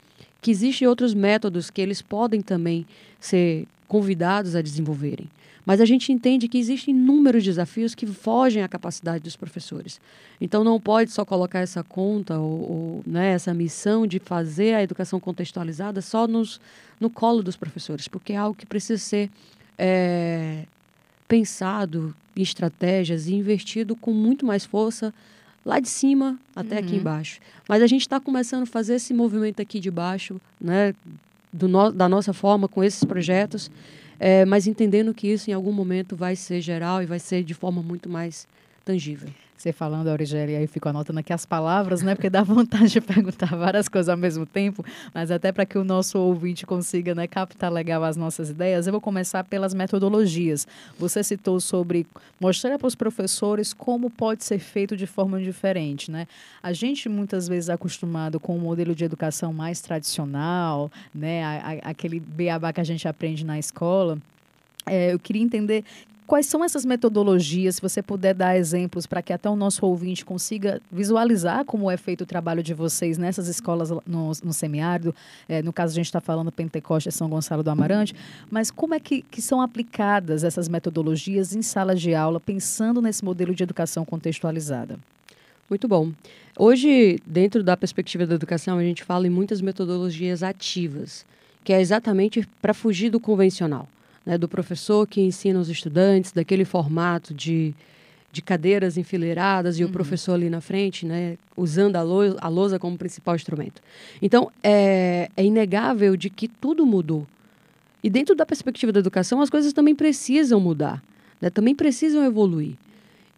que 0.42 0.50
existem 0.50 0.88
outros 0.88 1.14
métodos 1.14 1.70
que 1.70 1.80
eles 1.80 2.02
podem 2.02 2.42
também 2.42 2.84
ser 3.20 3.64
convidados 3.90 4.54
a 4.54 4.62
desenvolverem. 4.62 5.28
Mas 5.66 5.80
a 5.80 5.84
gente 5.84 6.12
entende 6.12 6.46
que 6.46 6.56
existem 6.56 6.94
inúmeros 6.94 7.42
desafios 7.42 7.92
que 7.92 8.06
fogem 8.06 8.62
à 8.62 8.68
capacidade 8.68 9.24
dos 9.24 9.34
professores. 9.34 10.00
Então 10.40 10.62
não 10.62 10.80
pode 10.80 11.10
só 11.10 11.24
colocar 11.24 11.58
essa 11.58 11.82
conta 11.82 12.38
ou, 12.38 12.70
ou 12.70 13.02
né, 13.04 13.32
essa 13.32 13.52
missão 13.52 14.06
de 14.06 14.20
fazer 14.20 14.74
a 14.74 14.82
educação 14.82 15.18
contextualizada 15.18 16.00
só 16.00 16.28
nos, 16.28 16.60
no 17.00 17.10
colo 17.10 17.42
dos 17.42 17.56
professores, 17.56 18.06
porque 18.06 18.32
é 18.32 18.36
algo 18.36 18.56
que 18.56 18.64
precisa 18.64 18.96
ser 18.96 19.28
é, 19.76 20.66
pensado 21.26 22.14
em 22.36 22.42
estratégias 22.42 23.26
e 23.26 23.34
investido 23.34 23.96
com 23.96 24.12
muito 24.12 24.46
mais 24.46 24.64
força 24.64 25.12
lá 25.66 25.80
de 25.80 25.88
cima 25.88 26.38
até 26.54 26.76
uhum. 26.76 26.84
aqui 26.84 26.94
embaixo. 26.94 27.40
Mas 27.68 27.82
a 27.82 27.88
gente 27.88 28.02
está 28.02 28.20
começando 28.20 28.62
a 28.62 28.66
fazer 28.66 28.94
esse 28.94 29.12
movimento 29.12 29.60
aqui 29.60 29.80
de 29.80 29.90
baixo, 29.90 30.40
né, 30.60 30.94
no, 31.52 31.90
da 31.90 32.08
nossa 32.08 32.32
forma, 32.32 32.68
com 32.68 32.82
esses 32.82 33.04
projetos 33.04 33.70
é, 34.20 34.44
mas 34.44 34.66
entendendo 34.66 35.14
que 35.14 35.26
isso 35.26 35.50
em 35.50 35.54
algum 35.54 35.72
momento 35.72 36.14
vai 36.14 36.36
ser 36.36 36.60
geral 36.60 37.02
e 37.02 37.06
vai 37.06 37.18
ser 37.18 37.42
de 37.42 37.54
forma 37.54 37.82
muito 37.82 38.06
mais 38.06 38.46
tangível. 38.84 39.30
Você 39.60 39.74
falando, 39.74 40.08
Aurigélia, 40.08 40.56
aí 40.56 40.64
eu 40.64 40.68
fico 40.68 40.88
anotando 40.88 41.20
aqui 41.20 41.34
as 41.34 41.44
palavras, 41.44 42.00
né? 42.00 42.14
Porque 42.14 42.30
dá 42.30 42.40
vontade 42.42 42.88
de 42.88 43.00
perguntar 43.02 43.54
várias 43.54 43.90
coisas 43.90 44.08
ao 44.08 44.16
mesmo 44.16 44.46
tempo, 44.46 44.82
mas 45.12 45.30
até 45.30 45.52
para 45.52 45.66
que 45.66 45.76
o 45.76 45.84
nosso 45.84 46.18
ouvinte 46.18 46.64
consiga 46.64 47.14
né, 47.14 47.26
captar 47.26 47.70
legal 47.70 48.02
as 48.02 48.16
nossas 48.16 48.48
ideias, 48.48 48.86
eu 48.86 48.90
vou 48.90 49.02
começar 49.02 49.44
pelas 49.44 49.74
metodologias. 49.74 50.66
Você 50.98 51.22
citou 51.22 51.60
sobre 51.60 52.06
mostrar 52.40 52.78
para 52.78 52.86
os 52.86 52.94
professores 52.94 53.74
como 53.74 54.08
pode 54.08 54.44
ser 54.44 54.60
feito 54.60 54.96
de 54.96 55.06
forma 55.06 55.38
diferente, 55.38 56.10
né? 56.10 56.26
A 56.62 56.72
gente 56.72 57.06
muitas 57.10 57.46
vezes 57.46 57.68
é 57.68 57.74
acostumado 57.74 58.40
com 58.40 58.56
um 58.56 58.60
modelo 58.60 58.94
de 58.94 59.04
educação 59.04 59.52
mais 59.52 59.82
tradicional, 59.82 60.90
né? 61.14 61.44
A, 61.44 61.50
a, 61.50 61.90
aquele 61.90 62.18
beabá 62.18 62.72
que 62.72 62.80
a 62.80 62.84
gente 62.84 63.06
aprende 63.06 63.44
na 63.44 63.58
escola. 63.58 64.16
É, 64.86 65.12
eu 65.12 65.18
queria 65.18 65.42
entender 65.42 65.84
Quais 66.30 66.46
são 66.46 66.64
essas 66.64 66.84
metodologias, 66.84 67.74
se 67.74 67.82
você 67.82 68.00
puder 68.00 68.34
dar 68.34 68.56
exemplos 68.56 69.04
para 69.04 69.20
que 69.20 69.32
até 69.32 69.50
o 69.50 69.56
nosso 69.56 69.84
ouvinte 69.84 70.24
consiga 70.24 70.80
visualizar 70.88 71.64
como 71.64 71.90
é 71.90 71.96
feito 71.96 72.20
o 72.20 72.24
trabalho 72.24 72.62
de 72.62 72.72
vocês 72.72 73.18
nessas 73.18 73.48
escolas 73.48 73.90
no, 73.90 74.30
no 74.44 74.52
semiárido, 74.52 75.12
é, 75.48 75.60
no 75.60 75.72
caso 75.72 75.92
a 75.92 75.96
gente 75.96 76.06
está 76.06 76.20
falando 76.20 76.52
Pentecoste 76.52 77.10
São 77.10 77.28
Gonçalo 77.28 77.64
do 77.64 77.70
Amarante, 77.70 78.14
mas 78.48 78.70
como 78.70 78.94
é 78.94 79.00
que, 79.00 79.22
que 79.22 79.42
são 79.42 79.60
aplicadas 79.60 80.44
essas 80.44 80.68
metodologias 80.68 81.52
em 81.52 81.62
sala 81.62 81.96
de 81.96 82.14
aula, 82.14 82.38
pensando 82.38 83.02
nesse 83.02 83.24
modelo 83.24 83.52
de 83.52 83.64
educação 83.64 84.04
contextualizada? 84.04 85.00
Muito 85.68 85.88
bom. 85.88 86.12
Hoje, 86.56 87.18
dentro 87.26 87.64
da 87.64 87.76
perspectiva 87.76 88.24
da 88.24 88.36
educação, 88.36 88.78
a 88.78 88.84
gente 88.84 89.02
fala 89.02 89.26
em 89.26 89.30
muitas 89.30 89.60
metodologias 89.60 90.44
ativas, 90.44 91.26
que 91.64 91.72
é 91.72 91.80
exatamente 91.80 92.48
para 92.62 92.72
fugir 92.72 93.10
do 93.10 93.18
convencional 93.18 93.88
né, 94.24 94.36
do 94.36 94.48
professor 94.48 95.06
que 95.06 95.20
ensina 95.20 95.58
os 95.58 95.68
estudantes, 95.68 96.32
daquele 96.32 96.64
formato 96.64 97.32
de, 97.32 97.74
de 98.32 98.42
cadeiras 98.42 98.96
enfileiradas 98.96 99.78
e 99.78 99.84
uhum. 99.84 99.90
o 99.90 99.92
professor 99.92 100.34
ali 100.34 100.50
na 100.50 100.60
frente, 100.60 101.06
né, 101.06 101.36
usando 101.56 101.96
a, 101.96 102.02
lou 102.02 102.36
a 102.38 102.48
lousa 102.48 102.78
como 102.78 102.96
principal 102.96 103.34
instrumento. 103.34 103.82
Então, 104.20 104.50
é, 104.62 105.30
é 105.36 105.44
inegável 105.44 106.16
de 106.16 106.30
que 106.30 106.48
tudo 106.48 106.84
mudou. 106.86 107.26
E 108.02 108.08
dentro 108.08 108.34
da 108.34 108.46
perspectiva 108.46 108.92
da 108.92 109.00
educação, 109.00 109.40
as 109.40 109.50
coisas 109.50 109.72
também 109.72 109.94
precisam 109.94 110.60
mudar, 110.60 111.02
né, 111.40 111.50
também 111.50 111.74
precisam 111.74 112.24
evoluir. 112.24 112.74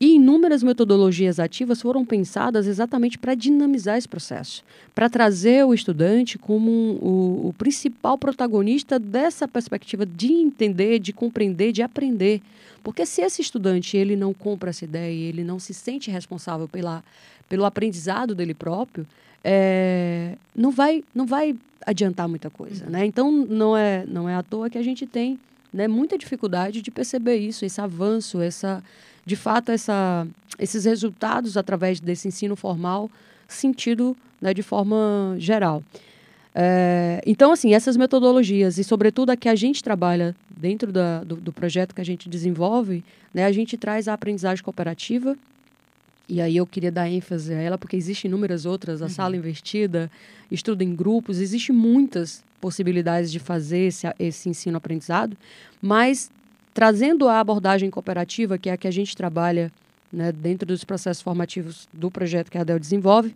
E 0.01 0.17
inúmeras 0.17 0.63
metodologias 0.63 1.39
ativas 1.39 1.81
foram 1.81 2.05
pensadas 2.05 2.67
exatamente 2.67 3.17
para 3.17 3.35
dinamizar 3.35 3.97
esse 3.97 4.09
processo, 4.09 4.65
para 4.95 5.09
trazer 5.09 5.65
o 5.65 5.73
estudante 5.73 6.39
como 6.39 6.71
um, 6.71 6.99
o, 7.01 7.49
o 7.49 7.55
principal 7.57 8.19
protagonista 8.19 8.99
dessa 8.99 9.47
perspectiva 9.47 10.05
de 10.05 10.33
entender, 10.33 10.99
de 10.99 11.13
compreender, 11.13 11.71
de 11.71 11.83
aprender. 11.83 12.43
Porque 12.83 13.07
se 13.07 13.23
esse 13.23 13.41
estudante 13.41 13.97
ele 13.97 14.17
não 14.17 14.35
compra 14.35 14.71
essa 14.71 14.85
ideia, 14.85 15.29
ele 15.29 15.45
não 15.45 15.61
se 15.61 15.73
sente 15.73 16.11
responsável 16.11 16.67
pela, 16.67 17.05
pelo 17.49 17.65
aprendizado 17.65 18.35
dele 18.35 18.55
próprio, 18.55 19.07
é, 19.45 20.37
não 20.55 20.71
vai 20.71 21.05
não 21.15 21.27
vai 21.27 21.57
adiantar 21.85 22.29
muita 22.29 22.49
coisa, 22.51 22.87
né? 22.87 23.05
Então 23.05 23.31
não 23.31 23.77
é 23.77 24.05
não 24.07 24.29
é 24.29 24.35
à 24.35 24.43
toa 24.43 24.71
que 24.71 24.79
a 24.79 24.83
gente 24.83 25.07
tem 25.07 25.39
né, 25.73 25.89
muita 25.89 26.19
dificuldade 26.19 26.83
de 26.83 26.91
perceber 26.91 27.37
isso, 27.37 27.65
esse 27.65 27.81
avanço, 27.81 28.41
essa 28.41 28.83
de 29.25 29.37
fato, 29.37 29.71
essa, 29.71 30.27
esses 30.59 30.85
resultados 30.85 31.57
através 31.57 32.01
desse 32.01 32.29
ensino 32.29 32.57
formal 32.57 33.11
sentido 33.49 34.17
né, 34.41 34.53
de 34.53 34.63
forma 34.63 35.37
geral. 35.39 35.83
É, 36.55 37.23
então, 37.27 37.53
assim, 37.53 37.75
essas 37.75 37.97
metodologias 37.97 38.77
e, 38.79 38.85
sobretudo, 38.85 39.31
a 39.31 39.37
que 39.37 39.49
a 39.49 39.55
gente 39.55 39.83
trabalha 39.83 40.35
dentro 40.51 40.93
da, 40.93 41.25
do, 41.25 41.37
do, 41.37 41.53
projeto 41.53 41.95
que 41.95 42.01
a 42.01 42.05
gente 42.05 42.29
desenvolve, 42.29 43.03
né, 43.33 43.47
a 43.47 43.53
gente 43.53 43.77
traz 43.77 44.07
a 44.07 44.13
aprendizagem 44.13 44.63
cooperativa 44.63 45.37
e 46.29 46.41
aí 46.41 46.57
eu 46.57 46.67
queria 46.67 46.93
dar 46.93 47.09
ênfase 47.09 47.53
a 47.53 47.59
ela, 47.59 47.77
porque 47.77 47.97
existem 47.97 48.29
inúmeras 48.29 48.65
outras, 48.65 49.03
a 49.03 49.05
uhum. 49.05 49.11
sala 49.11 49.37
invertida, 49.37 50.11
estudo 50.51 50.83
em 50.83 50.95
grupos, 50.95 51.39
existem 51.39 51.75
muitas 51.75 52.43
possibilidades 52.61 53.33
de 53.33 53.39
fazer 53.39 53.89
esse, 53.89 54.07
esse 54.19 54.49
ensino-aprendizado, 54.49 55.37
mas 55.81 56.31
trazendo 56.75 57.29
a 57.29 57.41
abordagem 57.41 57.91
cooperativa, 57.91 58.59
que 58.59 58.71
é 58.71 58.73
a 58.73 58.77
que 58.77 58.89
a 58.89 58.93
gente 58.93 59.17
trabalha 59.17 59.73
né, 60.13 60.31
dentro 60.31 60.67
dos 60.67 60.85
processos 60.85 61.23
formativos 61.23 61.89
do 61.93 62.11
projeto 62.11 62.51
que 62.51 62.59
a 62.59 62.61
ADEL 62.61 62.79
desenvolve, 62.79 63.35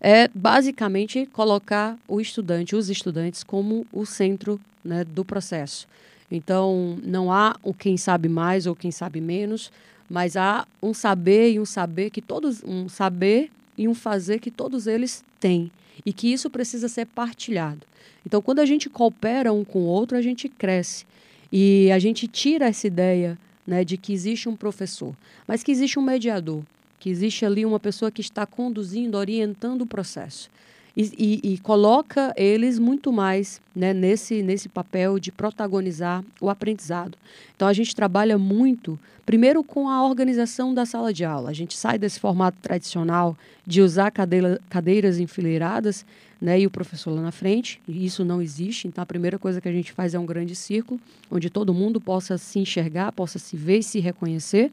é 0.00 0.28
basicamente 0.28 1.26
colocar 1.26 1.96
o 2.06 2.20
estudante, 2.20 2.76
os 2.76 2.90
estudantes, 2.90 3.42
como 3.42 3.86
o 3.92 4.04
centro 4.04 4.60
né, 4.84 5.04
do 5.04 5.24
processo. 5.24 5.86
Então, 6.30 6.98
não 7.02 7.32
há 7.32 7.56
o 7.62 7.72
quem 7.72 7.96
sabe 7.96 8.28
mais 8.28 8.66
ou 8.66 8.74
quem 8.74 8.90
sabe 8.90 9.20
menos, 9.20 9.70
mas 10.10 10.36
há 10.36 10.66
um 10.82 10.92
saber 10.92 11.52
e 11.52 11.60
um 11.60 11.64
saber 11.64 12.10
que 12.10 12.20
todos 12.20 12.62
um 12.64 12.88
saber 12.88 13.50
e 13.76 13.86
um 13.88 13.94
fazer 13.94 14.40
que 14.40 14.50
todos 14.50 14.86
eles 14.86 15.24
têm 15.38 15.70
e 16.04 16.12
que 16.12 16.32
isso 16.32 16.50
precisa 16.50 16.88
ser 16.88 17.06
partilhado. 17.06 17.80
Então, 18.24 18.42
quando 18.42 18.58
a 18.58 18.66
gente 18.66 18.88
coopera 18.88 19.52
um 19.52 19.64
com 19.64 19.80
o 19.80 19.86
outro, 19.86 20.16
a 20.16 20.22
gente 20.22 20.48
cresce 20.48 21.04
e 21.52 21.90
a 21.92 21.98
gente 21.98 22.26
tira 22.26 22.66
essa 22.66 22.86
ideia 22.86 23.38
né, 23.66 23.84
de 23.84 23.96
que 23.96 24.12
existe 24.12 24.48
um 24.48 24.56
professor, 24.56 25.14
mas 25.46 25.62
que 25.62 25.72
existe 25.72 25.98
um 25.98 26.02
mediador, 26.02 26.62
que 26.98 27.10
existe 27.10 27.44
ali 27.44 27.64
uma 27.64 27.80
pessoa 27.80 28.10
que 28.10 28.20
está 28.20 28.46
conduzindo, 28.46 29.16
orientando 29.16 29.82
o 29.82 29.86
processo 29.86 30.50
e, 30.96 31.40
e, 31.42 31.52
e 31.52 31.58
coloca 31.58 32.32
eles 32.36 32.78
muito 32.78 33.12
mais 33.12 33.60
né, 33.74 33.92
nesse, 33.92 34.42
nesse 34.42 34.68
papel 34.68 35.18
de 35.18 35.30
protagonizar 35.30 36.24
o 36.40 36.48
aprendizado. 36.48 37.18
Então, 37.54 37.68
a 37.68 37.72
gente 37.72 37.94
trabalha 37.94 38.38
muito, 38.38 38.98
primeiro, 39.26 39.62
com 39.62 39.90
a 39.90 40.02
organização 40.02 40.72
da 40.72 40.86
sala 40.86 41.12
de 41.12 41.24
aula. 41.24 41.50
A 41.50 41.52
gente 41.52 41.76
sai 41.76 41.98
desse 41.98 42.18
formato 42.18 42.56
tradicional 42.62 43.36
de 43.66 43.82
usar 43.82 44.10
cadeira, 44.10 44.58
cadeiras 44.70 45.18
enfileiradas 45.18 46.06
né, 46.40 46.60
e 46.60 46.66
o 46.66 46.70
professor 46.70 47.10
lá 47.10 47.20
na 47.20 47.32
frente, 47.32 47.80
e 47.86 48.06
isso 48.06 48.24
não 48.24 48.40
existe. 48.40 48.88
Então, 48.88 49.02
a 49.02 49.06
primeira 49.06 49.38
coisa 49.38 49.60
que 49.60 49.68
a 49.68 49.72
gente 49.72 49.92
faz 49.92 50.14
é 50.14 50.18
um 50.18 50.26
grande 50.26 50.54
círculo, 50.54 50.98
onde 51.30 51.50
todo 51.50 51.74
mundo 51.74 52.00
possa 52.00 52.38
se 52.38 52.58
enxergar, 52.58 53.12
possa 53.12 53.38
se 53.38 53.54
ver 53.54 53.78
e 53.78 53.82
se 53.82 54.00
reconhecer. 54.00 54.70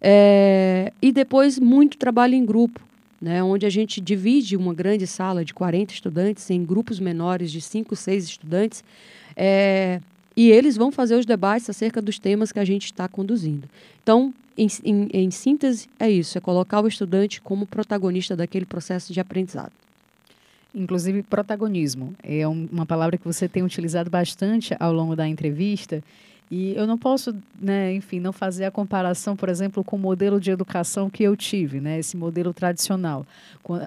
É, 0.00 0.92
e 1.02 1.10
depois, 1.10 1.58
muito 1.58 1.98
trabalho 1.98 2.34
em 2.34 2.46
grupo 2.46 2.80
né, 3.20 3.42
onde 3.42 3.66
a 3.66 3.70
gente 3.70 4.00
divide 4.00 4.56
uma 4.56 4.72
grande 4.72 5.06
sala 5.06 5.44
de 5.44 5.52
40 5.52 5.92
estudantes 5.92 6.48
em 6.50 6.64
grupos 6.64 7.00
menores 7.00 7.50
de 7.50 7.60
5, 7.60 7.94
6 7.96 8.24
estudantes, 8.24 8.84
é, 9.36 10.00
e 10.36 10.50
eles 10.50 10.76
vão 10.76 10.92
fazer 10.92 11.16
os 11.16 11.26
debates 11.26 11.68
acerca 11.68 12.00
dos 12.00 12.18
temas 12.18 12.52
que 12.52 12.60
a 12.60 12.64
gente 12.64 12.84
está 12.84 13.08
conduzindo. 13.08 13.68
Então, 14.02 14.32
em, 14.56 14.68
em, 14.84 15.08
em 15.12 15.30
síntese, 15.30 15.88
é 15.98 16.08
isso: 16.10 16.38
é 16.38 16.40
colocar 16.40 16.80
o 16.80 16.88
estudante 16.88 17.40
como 17.40 17.66
protagonista 17.66 18.36
daquele 18.36 18.64
processo 18.64 19.12
de 19.12 19.20
aprendizado. 19.20 19.72
Inclusive, 20.74 21.22
protagonismo 21.22 22.14
é 22.22 22.46
uma 22.46 22.86
palavra 22.86 23.16
que 23.16 23.24
você 23.24 23.48
tem 23.48 23.62
utilizado 23.62 24.10
bastante 24.10 24.76
ao 24.78 24.92
longo 24.92 25.16
da 25.16 25.26
entrevista 25.26 26.04
e 26.50 26.74
eu 26.74 26.86
não 26.86 26.96
posso, 26.96 27.34
né, 27.60 27.92
enfim, 27.94 28.20
não 28.20 28.32
fazer 28.32 28.64
a 28.64 28.70
comparação, 28.70 29.36
por 29.36 29.48
exemplo, 29.48 29.84
com 29.84 29.96
o 29.96 29.98
modelo 29.98 30.40
de 30.40 30.50
educação 30.50 31.10
que 31.10 31.22
eu 31.22 31.36
tive, 31.36 31.80
né, 31.80 31.98
esse 31.98 32.16
modelo 32.16 32.54
tradicional. 32.54 33.26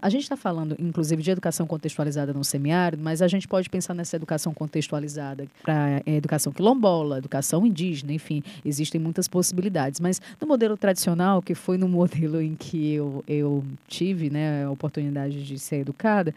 A 0.01 0.09
gente 0.09 0.23
está 0.23 0.37
falando, 0.37 0.75
inclusive, 0.77 1.23
de 1.23 1.31
educação 1.31 1.65
contextualizada 1.65 2.33
no 2.33 2.43
semiárido, 2.43 3.01
mas 3.01 3.21
a 3.21 3.27
gente 3.27 3.47
pode 3.47 3.67
pensar 3.67 3.95
nessa 3.95 4.15
educação 4.15 4.53
contextualizada 4.53 5.47
para 5.63 6.01
é, 6.05 6.15
educação 6.15 6.53
quilombola, 6.53 7.17
educação 7.17 7.65
indígena, 7.65 8.13
enfim, 8.13 8.43
existem 8.63 9.01
muitas 9.01 9.27
possibilidades. 9.27 9.99
Mas 9.99 10.21
no 10.39 10.47
modelo 10.47 10.77
tradicional, 10.77 11.41
que 11.41 11.55
foi 11.55 11.77
no 11.77 11.87
modelo 11.89 12.39
em 12.41 12.55
que 12.55 12.93
eu, 12.93 13.23
eu 13.27 13.63
tive 13.87 14.29
né, 14.29 14.65
a 14.65 14.69
oportunidade 14.69 15.43
de 15.43 15.57
ser 15.57 15.77
educada, 15.77 16.33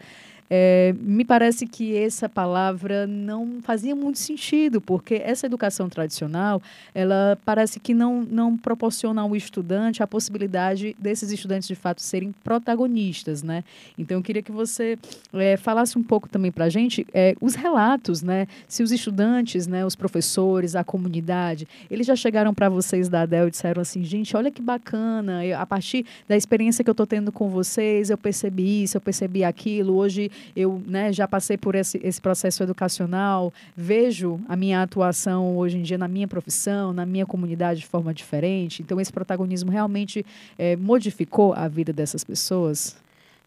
é, 0.49 0.93
me 0.99 1.25
parece 1.25 1.65
que 1.65 1.95
essa 1.95 2.29
palavra 2.29 3.07
não 3.07 3.59
fazia 3.61 3.95
muito 3.95 4.19
sentido, 4.19 4.79
porque 4.79 5.15
essa 5.15 5.45
educação 5.45 5.89
tradicional, 5.89 6.61
ela 6.93 7.37
parece 7.43 7.79
que 7.79 7.93
não, 7.93 8.21
não 8.23 8.57
proporciona 8.57 9.21
ao 9.21 9.35
estudante 9.35 10.03
a 10.03 10.07
possibilidade 10.07 10.95
desses 10.99 11.31
estudantes, 11.31 11.67
de 11.67 11.75
fato, 11.75 12.01
serem 12.01 12.33
protagonistas, 12.43 13.41
né? 13.41 13.63
Então, 13.97 14.17
eu 14.17 14.23
queria 14.23 14.41
que 14.41 14.51
você 14.51 14.97
é, 15.33 15.57
falasse 15.57 15.97
um 15.97 16.03
pouco 16.03 16.29
também 16.29 16.51
para 16.51 16.65
a 16.65 16.69
gente 16.69 17.05
é, 17.13 17.35
os 17.41 17.55
relatos, 17.55 18.21
né? 18.21 18.47
Se 18.67 18.83
os 18.83 18.91
estudantes, 18.91 19.67
né, 19.67 19.85
os 19.85 19.95
professores, 19.95 20.75
a 20.75 20.83
comunidade, 20.83 21.67
eles 21.89 22.05
já 22.05 22.15
chegaram 22.15 22.53
para 22.53 22.69
vocês 22.69 23.09
da 23.09 23.21
ADEL 23.21 23.47
e 23.47 23.51
disseram 23.51 23.81
assim, 23.81 24.03
gente, 24.03 24.35
olha 24.37 24.51
que 24.51 24.61
bacana, 24.61 25.45
eu, 25.45 25.57
a 25.57 25.65
partir 25.65 26.05
da 26.27 26.35
experiência 26.35 26.83
que 26.83 26.89
eu 26.89 26.93
estou 26.93 27.07
tendo 27.07 27.31
com 27.31 27.49
vocês, 27.49 28.09
eu 28.09 28.17
percebi 28.17 28.83
isso, 28.83 28.97
eu 28.97 29.01
percebi 29.01 29.43
aquilo, 29.43 29.95
hoje 29.95 30.31
eu 30.55 30.81
né, 30.85 31.11
já 31.11 31.27
passei 31.27 31.57
por 31.57 31.75
esse, 31.75 31.99
esse 32.03 32.21
processo 32.21 32.63
educacional, 32.63 33.53
vejo 33.75 34.39
a 34.47 34.55
minha 34.55 34.81
atuação 34.81 35.57
hoje 35.57 35.77
em 35.77 35.81
dia 35.81 35.97
na 35.97 36.07
minha 36.07 36.27
profissão, 36.27 36.93
na 36.93 37.05
minha 37.05 37.25
comunidade 37.25 37.81
de 37.81 37.87
forma 37.87 38.13
diferente. 38.13 38.81
Então, 38.81 38.99
esse 38.99 39.11
protagonismo 39.11 39.71
realmente 39.71 40.25
é, 40.57 40.75
modificou 40.75 41.53
a 41.53 41.67
vida 41.67 41.91
dessas 41.93 42.23
pessoas? 42.23 42.95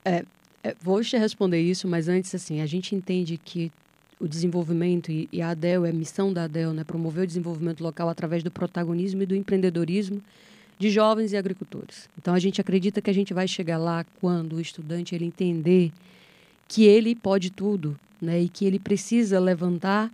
É, 0.04 0.24
é, 0.62 0.74
vou 0.82 1.02
te 1.02 1.16
responder 1.16 1.60
isso, 1.60 1.86
mas 1.86 2.08
antes, 2.08 2.34
assim, 2.34 2.60
a 2.60 2.66
gente 2.66 2.94
entende 2.94 3.36
que 3.36 3.70
o 4.20 4.26
desenvolvimento 4.26 5.10
e, 5.10 5.28
e 5.32 5.40
a 5.40 5.50
ADEL, 5.50 5.86
é 5.86 5.90
a 5.90 5.92
missão 5.92 6.32
da 6.32 6.44
ADEL, 6.44 6.72
né, 6.72 6.84
promover 6.84 7.24
o 7.24 7.26
desenvolvimento 7.26 7.82
local 7.82 8.08
através 8.08 8.42
do 8.42 8.50
protagonismo 8.50 9.22
e 9.22 9.26
do 9.26 9.34
empreendedorismo 9.34 10.20
de 10.78 10.90
jovens 10.90 11.32
e 11.32 11.36
agricultores. 11.36 12.08
Então 12.18 12.34
a 12.34 12.38
gente 12.38 12.60
acredita 12.60 13.00
que 13.00 13.10
a 13.10 13.12
gente 13.12 13.34
vai 13.34 13.48
chegar 13.48 13.78
lá 13.78 14.04
quando 14.20 14.54
o 14.54 14.60
estudante 14.60 15.14
ele 15.14 15.24
entender 15.24 15.92
que 16.68 16.84
ele 16.84 17.14
pode 17.14 17.50
tudo, 17.50 17.98
né? 18.20 18.42
E 18.42 18.48
que 18.48 18.64
ele 18.64 18.78
precisa 18.78 19.40
levantar 19.40 20.12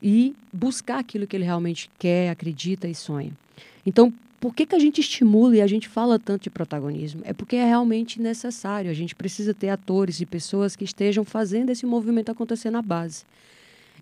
e 0.00 0.34
buscar 0.52 1.00
aquilo 1.00 1.26
que 1.26 1.36
ele 1.36 1.44
realmente 1.44 1.90
quer, 1.98 2.30
acredita 2.30 2.88
e 2.88 2.94
sonha. 2.94 3.32
Então, 3.84 4.12
por 4.40 4.54
que, 4.54 4.66
que 4.66 4.74
a 4.74 4.78
gente 4.78 5.00
estimula 5.00 5.56
e 5.56 5.60
a 5.60 5.66
gente 5.66 5.88
fala 5.88 6.18
tanto 6.18 6.42
de 6.42 6.50
protagonismo? 6.50 7.20
É 7.24 7.32
porque 7.32 7.54
é 7.54 7.64
realmente 7.64 8.20
necessário. 8.20 8.90
A 8.90 8.94
gente 8.94 9.14
precisa 9.14 9.54
ter 9.54 9.68
atores 9.68 10.20
e 10.20 10.26
pessoas 10.26 10.74
que 10.74 10.84
estejam 10.84 11.24
fazendo 11.24 11.70
esse 11.70 11.86
movimento 11.86 12.32
acontecer 12.32 12.70
na 12.70 12.82
base. 12.82 13.24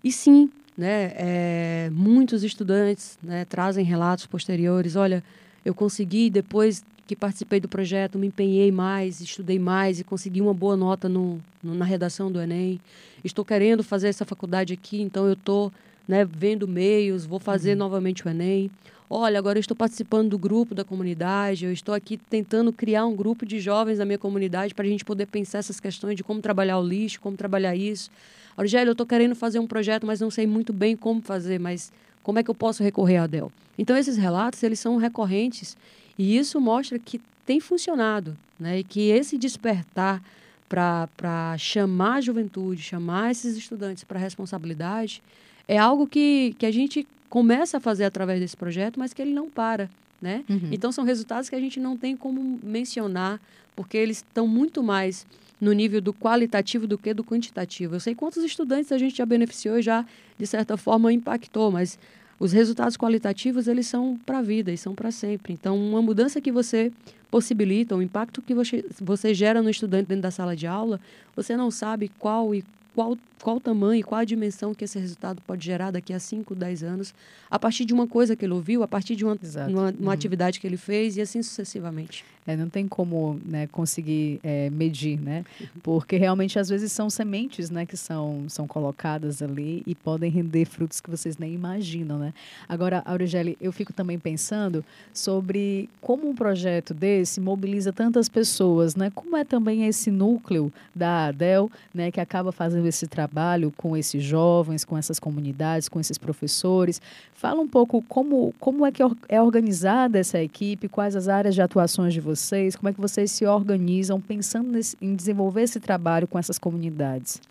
E 0.03 0.11
sim, 0.11 0.49
né, 0.75 1.13
é, 1.15 1.89
muitos 1.91 2.43
estudantes 2.43 3.19
né, 3.21 3.45
trazem 3.45 3.85
relatos 3.85 4.25
posteriores. 4.25 4.95
Olha, 4.95 5.23
eu 5.63 5.75
consegui 5.75 6.27
depois 6.29 6.83
que 7.11 7.15
participei 7.17 7.59
do 7.59 7.67
projeto, 7.67 8.17
me 8.17 8.27
empenhei 8.27 8.71
mais, 8.71 9.19
estudei 9.19 9.59
mais 9.59 9.99
e 9.99 10.03
consegui 10.03 10.39
uma 10.39 10.53
boa 10.53 10.77
nota 10.77 11.09
no, 11.09 11.41
no 11.61 11.75
na 11.75 11.83
redação 11.83 12.31
do 12.31 12.39
Enem. 12.39 12.79
Estou 13.21 13.43
querendo 13.43 13.83
fazer 13.83 14.07
essa 14.07 14.23
faculdade 14.23 14.71
aqui, 14.71 15.01
então 15.01 15.27
eu 15.27 15.33
estou 15.33 15.73
né, 16.07 16.23
vendo 16.23 16.65
meios, 16.65 17.25
vou 17.25 17.37
fazer 17.37 17.73
uhum. 17.73 17.79
novamente 17.79 18.25
o 18.25 18.29
Enem. 18.29 18.71
Olha, 19.09 19.37
agora 19.37 19.57
eu 19.57 19.59
estou 19.59 19.75
participando 19.75 20.29
do 20.29 20.37
grupo 20.37 20.73
da 20.73 20.85
comunidade, 20.85 21.65
eu 21.65 21.73
estou 21.73 21.93
aqui 21.93 22.15
tentando 22.15 22.71
criar 22.71 23.05
um 23.05 23.13
grupo 23.13 23.45
de 23.45 23.59
jovens 23.59 23.97
da 23.97 24.05
minha 24.05 24.17
comunidade 24.17 24.73
para 24.73 24.85
a 24.85 24.89
gente 24.89 25.03
poder 25.03 25.25
pensar 25.25 25.57
essas 25.57 25.81
questões 25.81 26.15
de 26.15 26.23
como 26.23 26.39
trabalhar 26.39 26.79
o 26.79 26.87
lixo, 26.87 27.19
como 27.19 27.35
trabalhar 27.35 27.75
isso. 27.75 28.09
Argélio, 28.55 28.91
eu 28.91 28.93
estou 28.93 29.05
querendo 29.05 29.35
fazer 29.35 29.59
um 29.59 29.67
projeto, 29.67 30.07
mas 30.07 30.21
não 30.21 30.31
sei 30.31 30.47
muito 30.47 30.71
bem 30.71 30.95
como 30.95 31.21
fazer, 31.21 31.59
mas 31.59 31.91
como 32.23 32.39
é 32.39 32.43
que 32.43 32.49
eu 32.49 32.55
posso 32.55 32.81
recorrer 32.81 33.17
à 33.17 33.27
DEL? 33.27 33.51
Então, 33.77 33.97
esses 33.97 34.15
relatos, 34.15 34.63
eles 34.63 34.79
são 34.79 34.95
recorrentes 34.95 35.75
e 36.21 36.37
isso 36.37 36.61
mostra 36.61 36.99
que 36.99 37.19
tem 37.47 37.59
funcionado, 37.59 38.37
né? 38.59 38.77
E 38.77 38.83
que 38.83 39.09
esse 39.09 39.39
despertar 39.39 40.21
para 40.69 41.57
chamar 41.57 42.17
a 42.17 42.21
juventude, 42.21 42.79
chamar 42.79 43.31
esses 43.31 43.57
estudantes 43.57 44.03
para 44.03 44.19
responsabilidade, 44.19 45.19
é 45.67 45.79
algo 45.79 46.05
que, 46.05 46.55
que 46.59 46.65
a 46.67 46.71
gente 46.71 47.07
começa 47.27 47.77
a 47.77 47.79
fazer 47.79 48.03
através 48.03 48.39
desse 48.39 48.55
projeto, 48.55 48.99
mas 48.99 49.13
que 49.13 49.21
ele 49.23 49.33
não 49.33 49.49
para. 49.49 49.89
Né? 50.21 50.43
Uhum. 50.47 50.69
Então, 50.71 50.91
são 50.91 51.03
resultados 51.03 51.49
que 51.49 51.55
a 51.55 51.59
gente 51.59 51.79
não 51.79 51.97
tem 51.97 52.15
como 52.15 52.59
mencionar, 52.61 53.41
porque 53.75 53.97
eles 53.97 54.17
estão 54.17 54.47
muito 54.47 54.83
mais 54.83 55.25
no 55.59 55.73
nível 55.73 56.01
do 56.01 56.13
qualitativo 56.13 56.85
do 56.85 56.99
que 56.99 57.15
do 57.15 57.23
quantitativo. 57.23 57.95
Eu 57.95 57.99
sei 57.99 58.13
quantos 58.13 58.43
estudantes 58.43 58.91
a 58.91 58.97
gente 58.99 59.17
já 59.17 59.25
beneficiou 59.25 59.79
e 59.79 59.81
já, 59.81 60.05
de 60.37 60.45
certa 60.45 60.77
forma, 60.77 61.11
impactou, 61.11 61.71
mas 61.71 61.97
os 62.41 62.51
resultados 62.51 62.97
qualitativos 62.97 63.67
eles 63.67 63.85
são 63.85 64.19
para 64.25 64.39
a 64.39 64.41
vida 64.41 64.71
e 64.71 64.77
são 64.77 64.95
para 64.95 65.11
sempre. 65.11 65.53
Então, 65.53 65.77
uma 65.77 66.01
mudança 66.01 66.41
que 66.41 66.51
você 66.51 66.91
possibilita, 67.29 67.95
o 67.95 68.01
impacto 68.01 68.41
que 68.41 68.55
você, 68.55 68.83
você 68.99 69.31
gera 69.31 69.61
no 69.61 69.69
estudante 69.69 70.07
dentro 70.07 70.23
da 70.23 70.31
sala 70.31 70.55
de 70.55 70.65
aula, 70.65 70.99
você 71.35 71.55
não 71.55 71.69
sabe 71.69 72.09
qual 72.17 72.55
e 72.55 72.63
qual 72.95 73.15
qual 73.41 73.57
o 73.57 73.59
tamanho, 73.59 74.05
qual 74.05 74.21
a 74.21 74.25
dimensão 74.25 74.73
que 74.73 74.85
esse 74.85 74.99
resultado 74.99 75.41
pode 75.41 75.65
gerar 75.65 75.91
daqui 75.91 76.13
a 76.13 76.19
5, 76.19 76.53
10 76.53 76.83
anos, 76.83 77.13
a 77.49 77.57
partir 77.57 77.85
de 77.85 77.93
uma 77.93 78.07
coisa 78.07 78.35
que 78.35 78.45
ele 78.45 78.53
ouviu, 78.53 78.83
a 78.83 78.87
partir 78.87 79.15
de 79.15 79.25
uma, 79.25 79.37
uma, 79.67 79.67
uma 79.67 79.89
uhum. 79.91 80.09
atividade 80.11 80.59
que 80.59 80.67
ele 80.67 80.77
fez 80.77 81.17
e 81.17 81.21
assim 81.21 81.41
sucessivamente. 81.41 82.23
É, 82.47 82.55
não 82.55 82.69
tem 82.69 82.87
como 82.87 83.39
né, 83.45 83.67
conseguir 83.67 84.39
é, 84.43 84.67
medir, 84.71 85.19
né? 85.19 85.45
Porque 85.83 86.17
realmente 86.17 86.57
às 86.57 86.69
vezes 86.69 86.91
são 86.91 87.07
sementes 87.07 87.69
né, 87.69 87.85
que 87.85 87.95
são, 87.95 88.45
são 88.47 88.65
colocadas 88.65 89.43
ali 89.43 89.83
e 89.85 89.93
podem 89.93 90.31
render 90.31 90.65
frutos 90.65 90.99
que 90.99 91.09
vocês 91.09 91.37
nem 91.37 91.53
imaginam, 91.53 92.17
né? 92.17 92.33
Agora, 92.67 93.03
Aurigeli, 93.05 93.55
eu 93.61 93.71
fico 93.71 93.93
também 93.93 94.17
pensando 94.17 94.83
sobre 95.13 95.87
como 96.01 96.27
um 96.27 96.33
projeto 96.33 96.95
desse 96.95 97.39
mobiliza 97.39 97.93
tantas 97.93 98.27
pessoas, 98.27 98.95
né? 98.95 99.11
Como 99.13 99.37
é 99.37 99.43
também 99.43 99.85
esse 99.85 100.09
núcleo 100.09 100.73
da 100.95 101.27
ADEL, 101.27 101.69
né, 101.93 102.09
que 102.09 102.19
acaba 102.19 102.51
fazendo 102.51 102.87
esse 102.87 103.05
trabalho 103.05 103.30
com 103.77 103.95
esses 103.95 104.23
jovens, 104.23 104.83
com 104.83 104.97
essas 104.97 105.19
comunidades, 105.19 105.87
com 105.87 105.99
esses 105.99 106.17
professores. 106.17 107.01
Fala 107.33 107.61
um 107.61 107.67
pouco 107.67 108.01
como, 108.03 108.53
como 108.59 108.85
é 108.85 108.91
que 108.91 109.01
é 109.29 109.41
organizada 109.41 110.19
essa 110.19 110.41
equipe, 110.41 110.87
quais 110.87 111.15
as 111.15 111.27
áreas 111.27 111.55
de 111.55 111.61
atuações 111.61 112.13
de 112.13 112.19
vocês? 112.19 112.75
Como 112.75 112.89
é 112.89 112.93
que 112.93 113.01
vocês 113.01 113.31
se 113.31 113.45
organizam 113.45 114.19
pensando 114.19 114.71
nesse, 114.71 114.97
em 115.01 115.15
desenvolver 115.15 115.63
esse 115.63 115.79
trabalho 115.79 116.27
com 116.27 116.37
essas 116.37 116.59
comunidades? 116.59 117.41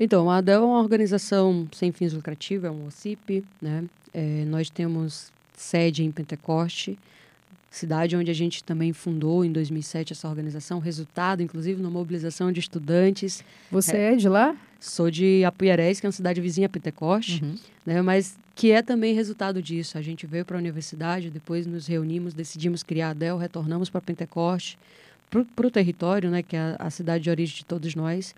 Então, 0.00 0.30
a 0.30 0.36
ADEL 0.36 0.62
é 0.62 0.64
uma 0.64 0.78
organização 0.78 1.66
sem 1.72 1.90
fins 1.90 2.12
lucrativos, 2.12 2.64
é 2.64 2.70
um 2.70 2.86
OCIP, 2.86 3.44
né? 3.60 3.84
É, 4.14 4.44
nós 4.46 4.70
temos 4.70 5.32
sede 5.54 6.04
em 6.04 6.10
Pentecoste, 6.10 6.98
cidade 7.70 8.16
onde 8.16 8.30
a 8.30 8.34
gente 8.34 8.64
também 8.64 8.92
fundou 8.92 9.44
em 9.44 9.52
2007 9.52 10.12
essa 10.12 10.28
organização, 10.28 10.78
resultado, 10.78 11.42
inclusive, 11.42 11.82
na 11.82 11.90
mobilização 11.90 12.50
de 12.50 12.60
estudantes. 12.60 13.44
Você 13.70 13.96
é, 13.96 14.12
é 14.12 14.16
de 14.16 14.28
lá? 14.28 14.56
Sou 14.80 15.10
de 15.10 15.44
Apuiarés, 15.44 16.00
que 16.00 16.06
é 16.06 16.08
uma 16.08 16.12
cidade 16.12 16.40
vizinha 16.40 16.66
a 16.66 16.70
Pentecoste, 16.70 17.42
uhum. 17.44 17.56
né? 17.84 18.00
mas 18.00 18.38
que 18.54 18.70
é 18.70 18.80
também 18.80 19.14
resultado 19.14 19.62
disso. 19.62 19.98
A 19.98 20.02
gente 20.02 20.26
veio 20.26 20.44
para 20.44 20.56
a 20.56 20.60
universidade, 20.60 21.30
depois 21.30 21.66
nos 21.66 21.86
reunimos, 21.86 22.32
decidimos 22.32 22.82
criar 22.82 23.10
a 23.10 23.14
DEL, 23.14 23.36
retornamos 23.36 23.90
para 23.90 24.00
Pentecoste, 24.00 24.78
para 25.30 25.66
o 25.66 25.70
território, 25.70 26.30
né? 26.30 26.42
que 26.42 26.56
é 26.56 26.60
a, 26.60 26.76
a 26.78 26.90
cidade 26.90 27.24
de 27.24 27.30
origem 27.30 27.56
de 27.56 27.64
todos 27.64 27.94
nós, 27.94 28.34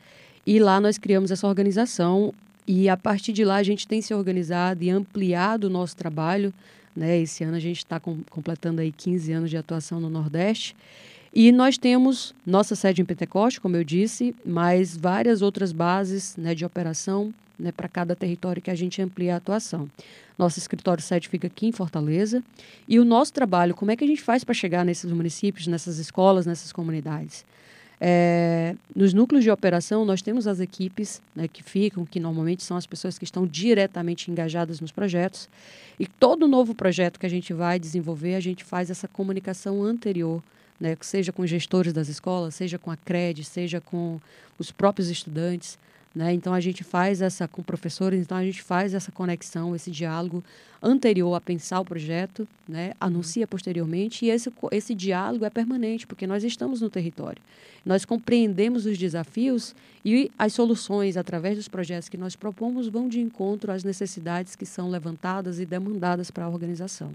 e 0.46 0.58
lá 0.58 0.80
nós 0.80 0.98
criamos 0.98 1.30
essa 1.30 1.46
organização 1.46 2.32
e 2.66 2.88
a 2.88 2.96
partir 2.96 3.32
de 3.32 3.44
lá 3.44 3.56
a 3.56 3.62
gente 3.62 3.86
tem 3.86 4.00
se 4.00 4.14
organizado 4.14 4.82
e 4.82 4.90
ampliado 4.90 5.66
o 5.66 5.70
nosso 5.70 5.96
trabalho 5.96 6.52
né? 6.94 7.18
Esse 7.18 7.44
ano 7.44 7.56
a 7.56 7.60
gente 7.60 7.78
está 7.78 7.98
com, 8.00 8.18
completando 8.30 8.80
aí 8.80 8.92
15 8.92 9.32
anos 9.32 9.50
de 9.50 9.56
atuação 9.56 10.00
no 10.00 10.10
Nordeste. 10.10 10.76
E 11.32 11.52
nós 11.52 11.78
temos 11.78 12.34
nossa 12.44 12.74
sede 12.74 13.02
em 13.02 13.04
Pentecoste, 13.04 13.60
como 13.60 13.76
eu 13.76 13.84
disse, 13.84 14.34
mas 14.44 14.96
várias 14.96 15.42
outras 15.42 15.70
bases 15.70 16.36
né, 16.36 16.54
de 16.54 16.64
operação 16.64 17.32
né, 17.56 17.70
para 17.70 17.88
cada 17.88 18.16
território 18.16 18.60
que 18.60 18.70
a 18.70 18.74
gente 18.74 19.00
amplia 19.00 19.34
a 19.34 19.36
atuação. 19.36 19.88
Nosso 20.36 20.58
escritório 20.58 21.02
sede 21.02 21.28
fica 21.28 21.46
aqui 21.46 21.66
em 21.66 21.72
Fortaleza. 21.72 22.42
E 22.88 22.98
o 22.98 23.04
nosso 23.04 23.32
trabalho, 23.32 23.74
como 23.74 23.90
é 23.90 23.96
que 23.96 24.02
a 24.02 24.06
gente 24.06 24.22
faz 24.22 24.42
para 24.42 24.54
chegar 24.54 24.84
nesses 24.84 25.12
municípios, 25.12 25.66
nessas 25.66 25.98
escolas, 25.98 26.46
nessas 26.46 26.72
comunidades? 26.72 27.44
É, 28.02 28.74
nos 28.96 29.12
núcleos 29.12 29.44
de 29.44 29.50
operação, 29.50 30.06
nós 30.06 30.22
temos 30.22 30.46
as 30.46 30.58
equipes 30.58 31.20
né, 31.36 31.46
que 31.46 31.62
ficam, 31.62 32.06
que 32.06 32.18
normalmente 32.18 32.62
são 32.62 32.76
as 32.76 32.86
pessoas 32.86 33.18
que 33.18 33.24
estão 33.24 33.46
diretamente 33.46 34.30
engajadas 34.30 34.80
nos 34.80 34.90
projetos. 34.90 35.48
E 35.98 36.06
todo 36.06 36.48
novo 36.48 36.74
projeto 36.74 37.20
que 37.20 37.26
a 37.26 37.30
gente 37.30 37.52
vai 37.52 37.78
desenvolver, 37.78 38.36
a 38.36 38.40
gente 38.40 38.64
faz 38.64 38.90
essa 38.90 39.06
comunicação 39.06 39.82
anterior, 39.82 40.42
né, 40.80 40.96
seja 41.02 41.30
com 41.30 41.46
gestores 41.46 41.92
das 41.92 42.08
escolas, 42.08 42.54
seja 42.54 42.78
com 42.78 42.90
a 42.90 42.96
CRED, 42.96 43.44
seja 43.44 43.82
com 43.82 44.18
os 44.58 44.72
próprios 44.72 45.10
estudantes. 45.10 45.78
Né? 46.12 46.32
Então 46.32 46.52
a 46.52 46.58
gente 46.58 46.82
faz 46.82 47.22
essa 47.22 47.46
com 47.46 47.62
professores, 47.62 48.20
então 48.20 48.36
a 48.36 48.44
gente 48.44 48.62
faz 48.62 48.94
essa 48.94 49.12
conexão, 49.12 49.76
esse 49.76 49.92
diálogo 49.92 50.42
anterior 50.82 51.34
a 51.34 51.40
pensar 51.40 51.78
o 51.78 51.84
projeto, 51.84 52.48
né? 52.68 52.94
anuncia 53.00 53.46
posteriormente 53.46 54.24
e 54.24 54.30
esse, 54.30 54.52
esse 54.72 54.94
diálogo 54.94 55.44
é 55.44 55.50
permanente 55.50 56.08
porque 56.08 56.26
nós 56.26 56.42
estamos 56.42 56.80
no 56.80 56.90
território. 56.90 57.40
Nós 57.86 58.04
compreendemos 58.04 58.86
os 58.86 58.98
desafios 58.98 59.74
e 60.04 60.30
as 60.36 60.52
soluções 60.52 61.16
através 61.16 61.56
dos 61.56 61.68
projetos 61.68 62.08
que 62.08 62.16
nós 62.16 62.34
propomos 62.34 62.88
vão 62.88 63.08
de 63.08 63.20
encontro 63.20 63.70
às 63.70 63.84
necessidades 63.84 64.56
que 64.56 64.66
são 64.66 64.90
levantadas 64.90 65.60
e 65.60 65.66
demandadas 65.66 66.30
para 66.30 66.44
a 66.44 66.48
organização. 66.48 67.12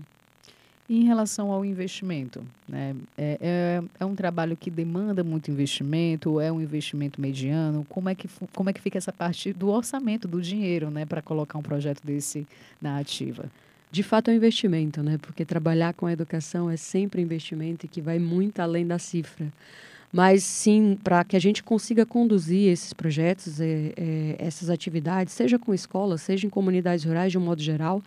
Em 0.88 1.04
relação 1.04 1.52
ao 1.52 1.66
investimento, 1.66 2.44
né? 2.70 2.96
É, 3.18 3.38
é, 3.42 3.84
é, 4.00 4.06
um 4.06 4.14
trabalho 4.14 4.56
que 4.56 4.70
demanda 4.70 5.24
muito 5.24 5.50
investimento, 5.50 6.40
é 6.40 6.52
um 6.52 6.62
investimento 6.62 7.20
mediano. 7.20 7.84
Como 7.90 8.08
é 8.08 8.14
que, 8.14 8.30
como 8.54 8.70
é 8.70 8.74
que 8.74 8.80
fica 8.80 9.00
essa 9.00 9.12
parte 9.12 9.52
do 9.52 9.70
orçamento, 9.70 10.28
do 10.28 10.40
dinheiro, 10.40 10.92
né, 10.92 11.04
para 11.04 11.24
colocar 11.24 11.58
um 11.58 11.64
projeto 11.64 12.02
desse 12.04 12.46
na 12.80 13.00
ativa? 13.00 13.50
De 13.92 14.04
fato, 14.04 14.30
é 14.30 14.34
um 14.34 14.36
investimento, 14.36 15.02
né? 15.02 15.18
Porque 15.18 15.44
trabalhar 15.44 15.94
com 15.94 16.06
a 16.06 16.12
educação 16.12 16.70
é 16.70 16.78
sempre 16.78 17.22
investimento 17.22 17.86
e 17.86 17.90
que 17.90 18.02
vai 18.02 18.20
muito 18.20 18.60
além 18.60 18.86
da 18.86 19.00
cifra. 19.00 19.52
Mas 20.12 20.44
sim, 20.44 20.98
para 21.04 21.24
que 21.24 21.36
a 21.36 21.40
gente 21.40 21.64
consiga 21.64 22.06
conduzir 22.06 22.72
esses 22.72 22.94
projetos, 22.94 23.60
é, 23.60 23.92
é, 23.98 24.36
essas 24.38 24.70
atividades, 24.70 25.34
seja 25.34 25.58
com 25.58 25.74
escolas, 25.74 26.22
seja 26.22 26.46
em 26.46 26.50
comunidades 26.50 27.06
rurais 27.06 27.32
de 27.32 27.38
um 27.38 27.42
modo 27.42 27.62
geral, 27.62 28.04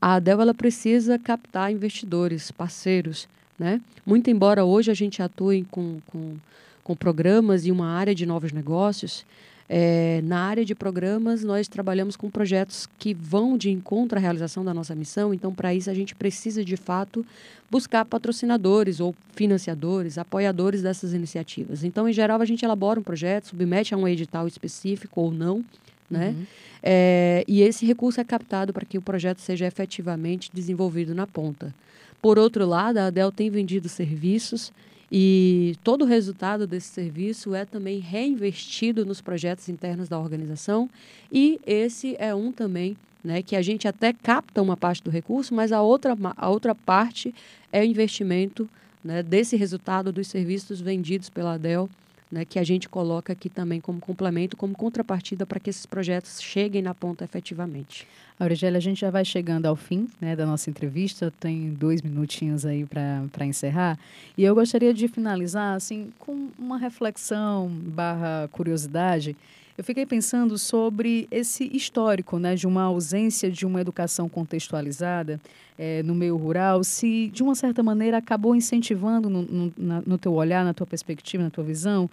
a 0.00 0.14
ADEL 0.14 0.42
ela 0.42 0.54
precisa 0.54 1.18
captar 1.18 1.72
investidores, 1.72 2.50
parceiros. 2.50 3.28
Né? 3.58 3.80
Muito 4.04 4.30
embora 4.30 4.64
hoje 4.64 4.90
a 4.90 4.94
gente 4.94 5.22
atue 5.22 5.66
com, 5.70 5.98
com, 6.06 6.36
com 6.84 6.96
programas 6.96 7.66
e 7.66 7.72
uma 7.72 7.88
área 7.88 8.14
de 8.14 8.26
novos 8.26 8.52
negócios, 8.52 9.24
é, 9.68 10.20
na 10.22 10.40
área 10.40 10.64
de 10.64 10.74
programas, 10.74 11.42
nós 11.42 11.66
trabalhamos 11.66 12.16
com 12.16 12.30
projetos 12.30 12.88
que 12.98 13.12
vão 13.12 13.58
de 13.58 13.70
encontro 13.70 14.16
à 14.16 14.20
realização 14.20 14.64
da 14.64 14.72
nossa 14.72 14.94
missão. 14.94 15.34
Então, 15.34 15.52
para 15.52 15.74
isso, 15.74 15.90
a 15.90 15.94
gente 15.94 16.14
precisa, 16.14 16.64
de 16.64 16.76
fato, 16.76 17.26
buscar 17.70 18.04
patrocinadores 18.04 19.00
ou 19.00 19.14
financiadores, 19.34 20.18
apoiadores 20.18 20.82
dessas 20.82 21.12
iniciativas. 21.12 21.82
Então, 21.82 22.08
em 22.08 22.12
geral, 22.12 22.40
a 22.40 22.44
gente 22.44 22.64
elabora 22.64 23.00
um 23.00 23.02
projeto, 23.02 23.48
submete 23.48 23.92
a 23.92 23.96
um 23.96 24.06
edital 24.06 24.46
específico 24.46 25.20
ou 25.20 25.32
não, 25.32 25.64
né? 26.10 26.28
Uhum. 26.28 26.46
É, 26.82 27.44
e 27.48 27.62
esse 27.62 27.84
recurso 27.84 28.20
é 28.20 28.24
captado 28.24 28.72
para 28.72 28.84
que 28.84 28.98
o 28.98 29.02
projeto 29.02 29.40
seja 29.40 29.66
efetivamente 29.66 30.50
desenvolvido 30.52 31.14
na 31.14 31.26
ponta. 31.26 31.74
Por 32.22 32.38
outro 32.38 32.66
lado, 32.66 32.98
a 32.98 33.06
ADEL 33.06 33.32
tem 33.32 33.50
vendido 33.50 33.88
serviços 33.88 34.72
e 35.10 35.76
todo 35.84 36.02
o 36.02 36.06
resultado 36.06 36.66
desse 36.66 36.88
serviço 36.88 37.54
é 37.54 37.64
também 37.64 37.98
reinvestido 37.98 39.04
nos 39.04 39.20
projetos 39.20 39.68
internos 39.68 40.08
da 40.08 40.18
organização 40.18 40.90
e 41.30 41.60
esse 41.64 42.16
é 42.18 42.34
um 42.34 42.50
também 42.50 42.96
né, 43.22 43.42
que 43.42 43.56
a 43.56 43.62
gente 43.62 43.86
até 43.88 44.12
capta 44.12 44.62
uma 44.62 44.76
parte 44.76 45.02
do 45.02 45.10
recurso, 45.10 45.54
mas 45.54 45.72
a 45.72 45.82
outra, 45.82 46.16
a 46.36 46.48
outra 46.48 46.74
parte 46.74 47.34
é 47.72 47.80
o 47.80 47.84
investimento 47.84 48.68
né, 49.04 49.22
desse 49.22 49.56
resultado 49.56 50.12
dos 50.12 50.28
serviços 50.28 50.80
vendidos 50.80 51.28
pela 51.28 51.54
ADEL 51.54 51.88
né, 52.30 52.44
que 52.44 52.58
a 52.58 52.64
gente 52.64 52.88
coloca 52.88 53.32
aqui 53.32 53.48
também 53.48 53.80
como 53.80 54.00
complemento, 54.00 54.56
como 54.56 54.74
contrapartida 54.74 55.46
para 55.46 55.60
que 55.60 55.70
esses 55.70 55.86
projetos 55.86 56.40
cheguem 56.40 56.82
na 56.82 56.94
ponta 56.94 57.24
efetivamente. 57.24 58.06
Aurigélia, 58.38 58.76
a 58.76 58.80
gente 58.80 59.00
já 59.00 59.10
vai 59.10 59.24
chegando 59.24 59.64
ao 59.64 59.74
fim 59.74 60.08
né, 60.20 60.36
da 60.36 60.44
nossa 60.44 60.68
entrevista, 60.68 61.32
tem 61.40 61.70
dois 61.70 62.02
minutinhos 62.02 62.66
aí 62.66 62.84
para 62.84 63.46
encerrar, 63.46 63.98
e 64.36 64.44
eu 64.44 64.54
gostaria 64.54 64.92
de 64.92 65.08
finalizar 65.08 65.74
assim 65.74 66.12
com 66.18 66.50
uma 66.58 66.76
reflexão 66.76 67.68
barra 67.68 68.46
curiosidade. 68.52 69.34
Eu 69.78 69.84
fiquei 69.84 70.04
pensando 70.04 70.58
sobre 70.58 71.26
esse 71.30 71.64
histórico 71.74 72.38
né, 72.38 72.54
de 72.54 72.66
uma 72.66 72.82
ausência 72.82 73.50
de 73.50 73.64
uma 73.64 73.80
educação 73.80 74.28
contextualizada 74.28 75.40
é, 75.78 76.02
no 76.02 76.14
meio 76.14 76.36
rural, 76.36 76.84
se 76.84 77.28
de 77.28 77.42
uma 77.42 77.54
certa 77.54 77.82
maneira 77.82 78.18
acabou 78.18 78.54
incentivando 78.54 79.30
no, 79.30 79.42
no, 79.42 79.72
na, 79.76 80.02
no 80.06 80.18
teu 80.18 80.32
olhar, 80.34 80.64
na 80.64 80.74
tua 80.74 80.86
perspectiva, 80.86 81.42
na 81.42 81.50
tua 81.50 81.64
visão, 81.64 82.08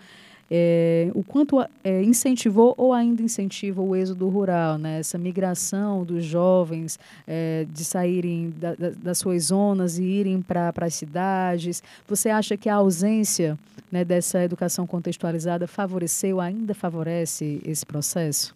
é, 0.55 1.09
o 1.15 1.23
quanto 1.23 1.59
é, 1.83 2.03
incentivou 2.03 2.75
ou 2.77 2.93
ainda 2.93 3.23
incentiva 3.23 3.81
o 3.81 3.95
êxodo 3.95 4.29
rural, 4.29 4.77
né? 4.77 4.99
essa 4.99 5.17
migração 5.17 6.05
dos 6.05 6.23
jovens 6.23 6.99
é, 7.27 7.65
de 7.73 7.83
saírem 7.83 8.53
da, 8.55 8.75
da, 8.75 8.91
das 8.91 9.17
suas 9.17 9.45
zonas 9.45 9.97
e 9.97 10.03
irem 10.03 10.43
para 10.43 10.71
as 10.79 10.93
cidades. 10.93 11.81
Você 12.07 12.29
acha 12.29 12.55
que 12.55 12.69
a 12.69 12.75
ausência 12.75 13.57
né, 13.91 14.05
dessa 14.05 14.43
educação 14.43 14.85
contextualizada 14.85 15.65
favoreceu, 15.65 16.39
ainda 16.39 16.75
favorece 16.75 17.59
esse 17.65 17.83
processo? 17.83 18.53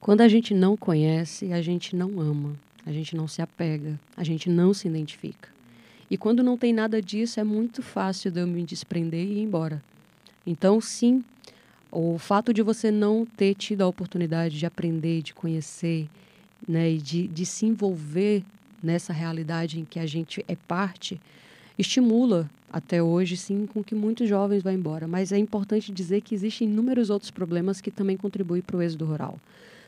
Quando 0.00 0.22
a 0.22 0.28
gente 0.28 0.54
não 0.54 0.78
conhece, 0.78 1.52
a 1.52 1.60
gente 1.60 1.94
não 1.94 2.18
ama, 2.20 2.54
a 2.86 2.90
gente 2.90 3.14
não 3.14 3.28
se 3.28 3.42
apega, 3.42 4.00
a 4.16 4.24
gente 4.24 4.48
não 4.48 4.72
se 4.72 4.88
identifica. 4.88 5.50
E 6.10 6.16
quando 6.16 6.42
não 6.42 6.56
tem 6.56 6.72
nada 6.72 7.02
disso, 7.02 7.38
é 7.38 7.44
muito 7.44 7.82
fácil 7.82 8.30
de 8.30 8.40
eu 8.40 8.46
me 8.46 8.62
desprender 8.64 9.20
e 9.20 9.40
ir 9.40 9.42
embora. 9.42 9.82
Então, 10.46 10.80
sim, 10.80 11.22
o 11.90 12.18
fato 12.18 12.52
de 12.52 12.62
você 12.62 12.90
não 12.90 13.26
ter 13.26 13.54
tido 13.54 13.82
a 13.82 13.86
oportunidade 13.86 14.58
de 14.58 14.66
aprender, 14.66 15.22
de 15.22 15.34
conhecer, 15.34 16.08
né, 16.66 16.92
e 16.92 16.98
de, 16.98 17.28
de 17.28 17.44
se 17.44 17.66
envolver 17.66 18.42
nessa 18.82 19.12
realidade 19.12 19.78
em 19.78 19.84
que 19.84 19.98
a 19.98 20.06
gente 20.06 20.44
é 20.48 20.56
parte, 20.56 21.20
estimula 21.78 22.50
até 22.72 23.02
hoje, 23.02 23.36
sim, 23.36 23.66
com 23.66 23.84
que 23.84 23.94
muitos 23.94 24.28
jovens 24.28 24.62
vão 24.62 24.72
embora. 24.72 25.06
Mas 25.06 25.30
é 25.30 25.38
importante 25.38 25.92
dizer 25.92 26.22
que 26.22 26.34
existem 26.34 26.68
inúmeros 26.68 27.10
outros 27.10 27.30
problemas 27.30 27.80
que 27.80 27.90
também 27.90 28.16
contribuem 28.16 28.62
para 28.62 28.76
o 28.76 28.82
êxodo 28.82 29.04
rural, 29.04 29.38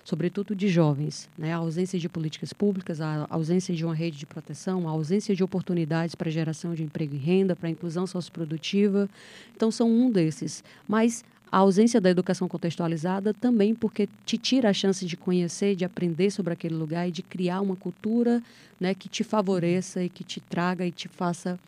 sobretudo 0.05 0.55
de 0.55 0.69
jovens. 0.69 1.29
Né? 1.37 1.53
A 1.53 1.57
ausência 1.57 1.99
de 1.99 2.09
políticas 2.09 2.53
públicas, 2.53 3.01
a 3.01 3.27
ausência 3.31 3.75
de 3.75 3.85
uma 3.85 3.95
rede 3.95 4.19
de 4.19 4.27
proteção, 4.27 4.87
a 4.87 4.91
ausência 4.91 5.35
de 5.35 5.43
oportunidades 5.43 6.15
para 6.15 6.31
geração 6.31 6.75
de 6.75 6.83
emprego 6.83 7.15
e 7.15 7.19
renda, 7.19 7.57
para 7.57 7.71
inclusão 7.71 8.07
socioprodutiva. 8.07 9.09
Então, 9.57 9.71
são 9.71 9.91
um 9.91 10.11
desses. 10.11 10.63
Mas 10.87 11.25
a 11.51 11.59
ausência 11.59 12.01
da 12.01 12.11
educação 12.11 12.47
contextualizada 12.47 13.33
também 13.33 13.75
porque 13.75 14.09
te 14.27 14.37
tira 14.37 14.69
a 14.69 14.73
chance 14.75 15.07
de 15.07 15.17
conhecer, 15.17 15.75
de 15.75 15.85
aprender 15.85 16.31
sobre 16.31 16.53
aquele 16.53 16.75
lugar 16.75 17.09
e 17.09 17.13
de 17.13 17.23
criar 17.23 17.61
uma 17.61 17.77
cultura 17.77 18.43
né, 18.79 18.93
que 18.93 19.09
te 19.09 19.25
favoreça 19.25 20.03
e 20.03 20.09
que 20.09 20.23
te 20.23 20.41
traga 20.41 20.85
e 20.85 20.93
te 20.93 21.09
faça 21.09 21.59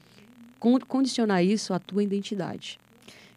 condicionar 0.89 1.45
isso 1.45 1.73
à 1.73 1.79
tua 1.79 2.03
identidade. 2.03 2.79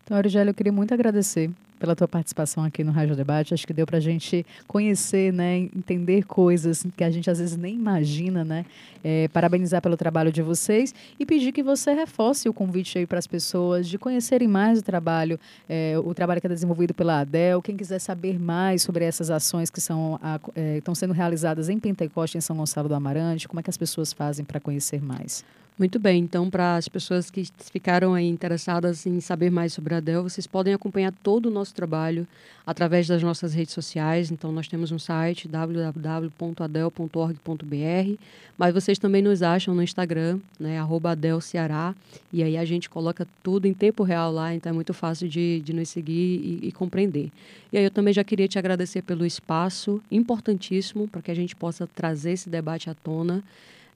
Então, 0.04 0.18
Aurigélia, 0.18 0.50
eu 0.50 0.56
queria 0.56 0.74
muito 0.74 0.92
agradecer 0.92 1.52
pela 1.80 1.96
tua 1.96 2.08
participação 2.08 2.64
aqui 2.64 2.84
no 2.84 2.92
Rádio 2.92 3.16
Debate. 3.16 3.54
Acho 3.54 3.66
que 3.66 3.74
deu 3.74 3.86
para 3.86 3.98
a 3.98 4.02
gente 4.02 4.46
conhecer, 4.68 5.32
né, 5.32 5.58
entender 5.58 6.26
coisas 6.26 6.86
que 6.96 7.04
a 7.04 7.10
gente 7.10 7.30
às 7.30 7.40
vezes 7.40 7.58
nem 7.58 7.76
imagina, 7.76 8.44
né? 8.44 8.66
É, 9.02 9.30
parabenizar 9.30 9.82
pelo 9.82 9.96
trabalho 9.96 10.30
de 10.30 10.42
vocês 10.42 10.94
e 11.18 11.26
pedir 11.26 11.54
que 11.54 11.64
você 11.64 11.94
reforce 11.94 12.50
o 12.50 12.54
convite 12.54 12.98
aí 12.98 13.06
para 13.06 13.18
as 13.18 13.26
pessoas 13.26 13.88
de 13.88 13.98
conhecerem 13.98 14.48
mais 14.48 14.80
o 14.80 14.82
trabalho, 14.84 15.40
é, 15.70 15.96
o 15.98 16.14
trabalho 16.14 16.42
que 16.42 16.48
é 16.48 16.50
desenvolvido 16.50 16.94
pela 16.94 17.22
ADEL. 17.22 17.62
Quem 17.62 17.78
quiser 17.78 18.00
saber 18.00 18.38
mais 18.38 18.82
sobre 18.82 19.06
essas 19.06 19.30
ações 19.30 19.70
que 19.70 19.80
são, 19.80 20.20
é, 20.54 20.78
estão 20.78 20.94
sendo 20.94 21.14
realizadas 21.14 21.70
em 21.70 21.80
Pentecoste, 21.80 22.38
em 22.38 22.42
São 22.42 22.58
Gonçalo 22.58 22.90
do 22.90 22.96
Amarante, 22.96 23.48
como 23.48 23.62
é 23.62 23.64
que 23.64 23.70
as 23.70 23.78
pessoas 23.78 24.12
fazem 24.12 24.44
para 24.44 24.60
conhecer 24.60 25.02
mais? 25.02 25.46
Muito 25.80 25.98
bem, 25.98 26.24
então 26.24 26.50
para 26.50 26.76
as 26.76 26.90
pessoas 26.90 27.32
que 27.32 27.48
ficaram 27.72 28.20
interessadas 28.20 29.06
em 29.06 29.22
saber 29.22 29.50
mais 29.50 29.72
sobre 29.72 29.96
a 29.96 30.02
Dell, 30.02 30.24
vocês 30.24 30.46
podem 30.46 30.74
acompanhar 30.74 31.14
todo 31.24 31.46
o 31.46 31.50
nosso 31.50 31.74
trabalho 31.74 32.28
através 32.68 33.08
das 33.08 33.24
nossas 33.24 33.54
redes 33.54 33.74
sociais. 33.74 34.30
Então 34.30 34.52
nós 34.52 34.68
temos 34.68 34.92
um 34.92 35.00
site 35.00 35.48
www.adel.org.br, 35.48 38.22
mas 38.58 38.74
vocês 38.74 39.00
também 39.00 39.22
nos 39.22 39.42
acham 39.42 39.74
no 39.74 39.82
Instagram, 39.82 40.42
né, 40.60 40.78
@adelceará, 40.82 41.96
e 42.34 42.44
aí 42.44 42.58
a 42.58 42.66
gente 42.66 42.90
coloca 42.90 43.26
tudo 43.42 43.66
em 43.66 43.74
tempo 43.74 44.04
real 44.04 44.34
lá, 44.34 44.54
então 44.54 44.72
é 44.72 44.74
muito 44.74 44.94
fácil 44.94 45.30
de, 45.30 45.62
de 45.62 45.72
nos 45.72 45.88
seguir 45.88 46.60
e, 46.62 46.68
e 46.68 46.72
compreender. 46.74 47.32
E 47.72 47.78
aí 47.78 47.86
eu 47.86 47.92
também 47.92 48.14
já 48.14 48.26
queria 48.26 48.50
te 48.50 48.60
agradecer 48.60 49.02
pelo 49.02 49.26
espaço 49.26 50.02
importantíssimo 50.12 51.08
para 51.08 51.22
que 51.22 51.32
a 51.32 51.36
gente 51.36 51.56
possa 51.56 51.88
trazer 51.88 52.34
esse 52.34 52.50
debate 52.50 52.90
à 52.90 52.94
tona. 52.94 53.42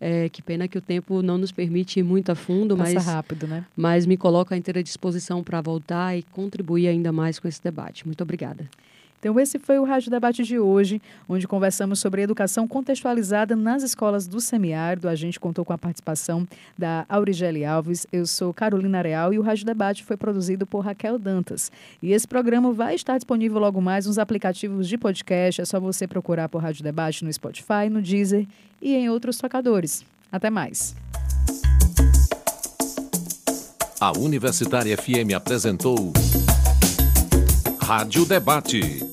É, 0.06 0.28
que 0.28 0.42
pena 0.42 0.68
que 0.68 0.78
o 0.78 0.82
tempo 0.82 1.22
não 1.22 1.38
nos 1.38 1.54
permite 1.54 1.98
ir 2.02 2.04
muito 2.04 2.30
a 2.30 2.36
fundo, 2.36 2.76
Passa 2.76 2.96
mas 2.96 3.06
rápido, 3.06 3.48
né? 3.48 3.66
Mas 3.74 4.06
me 4.06 4.18
coloco 4.18 4.54
à 4.54 4.58
inteira 4.58 4.84
disposição 4.84 5.42
para 5.42 5.62
voltar 5.62 6.18
e 6.18 6.24
contribuir 6.24 6.90
ainda 6.90 7.14
mais 7.14 7.40
com 7.40 7.48
esse 7.48 7.64
debate. 7.64 8.06
Muito 8.06 8.22
obrigada. 8.22 8.68
Então, 9.24 9.40
esse 9.40 9.58
foi 9.58 9.80
o 9.80 9.86
Rádio 9.86 10.12
Debate 10.12 10.44
de 10.44 10.60
hoje, 10.60 11.02
onde 11.30 11.48
conversamos 11.48 11.98
sobre 11.98 12.22
educação 12.22 12.68
contextualizada 12.68 13.56
nas 13.56 13.82
escolas 13.82 14.28
do 14.28 14.42
semiárido. 14.42 15.08
A 15.08 15.16
gente 15.16 15.40
contou 15.40 15.64
com 15.64 15.72
a 15.72 15.78
participação 15.78 16.46
da 16.78 17.06
Aurigele 17.08 17.64
Alves. 17.64 18.06
Eu 18.12 18.26
sou 18.26 18.54
Carolina 18.54 19.02
Real 19.02 19.34
e 19.34 19.40
o 19.40 19.42
Rádio 19.42 19.66
Debate 19.66 20.04
foi 20.04 20.18
produzido 20.18 20.68
por 20.68 20.82
Raquel 20.82 21.18
Dantas. 21.18 21.72
E 22.02 22.12
esse 22.12 22.28
programa 22.28 22.74
vai 22.74 22.96
estar 22.96 23.16
disponível 23.16 23.60
logo 23.60 23.80
mais 23.80 24.06
nos 24.06 24.20
aplicativos 24.20 24.90
de 24.90 24.98
podcast. 24.98 25.62
É 25.62 25.64
só 25.64 25.80
você 25.80 26.06
procurar 26.06 26.50
por 26.50 26.62
Rádio 26.62 26.84
Debate 26.84 27.24
no 27.24 27.32
Spotify, 27.32 27.90
no 27.90 28.02
Deezer 28.02 28.46
e 28.82 28.94
em 28.94 29.10
outros 29.10 29.38
tocadores. 29.38 30.04
Até 30.30 30.50
mais. 30.50 30.98
A 34.02 34.12
Universitária 34.20 34.98
FM 34.98 35.34
apresentou 35.34 36.12
Rádio 37.84 38.26
Debate. 38.26 39.13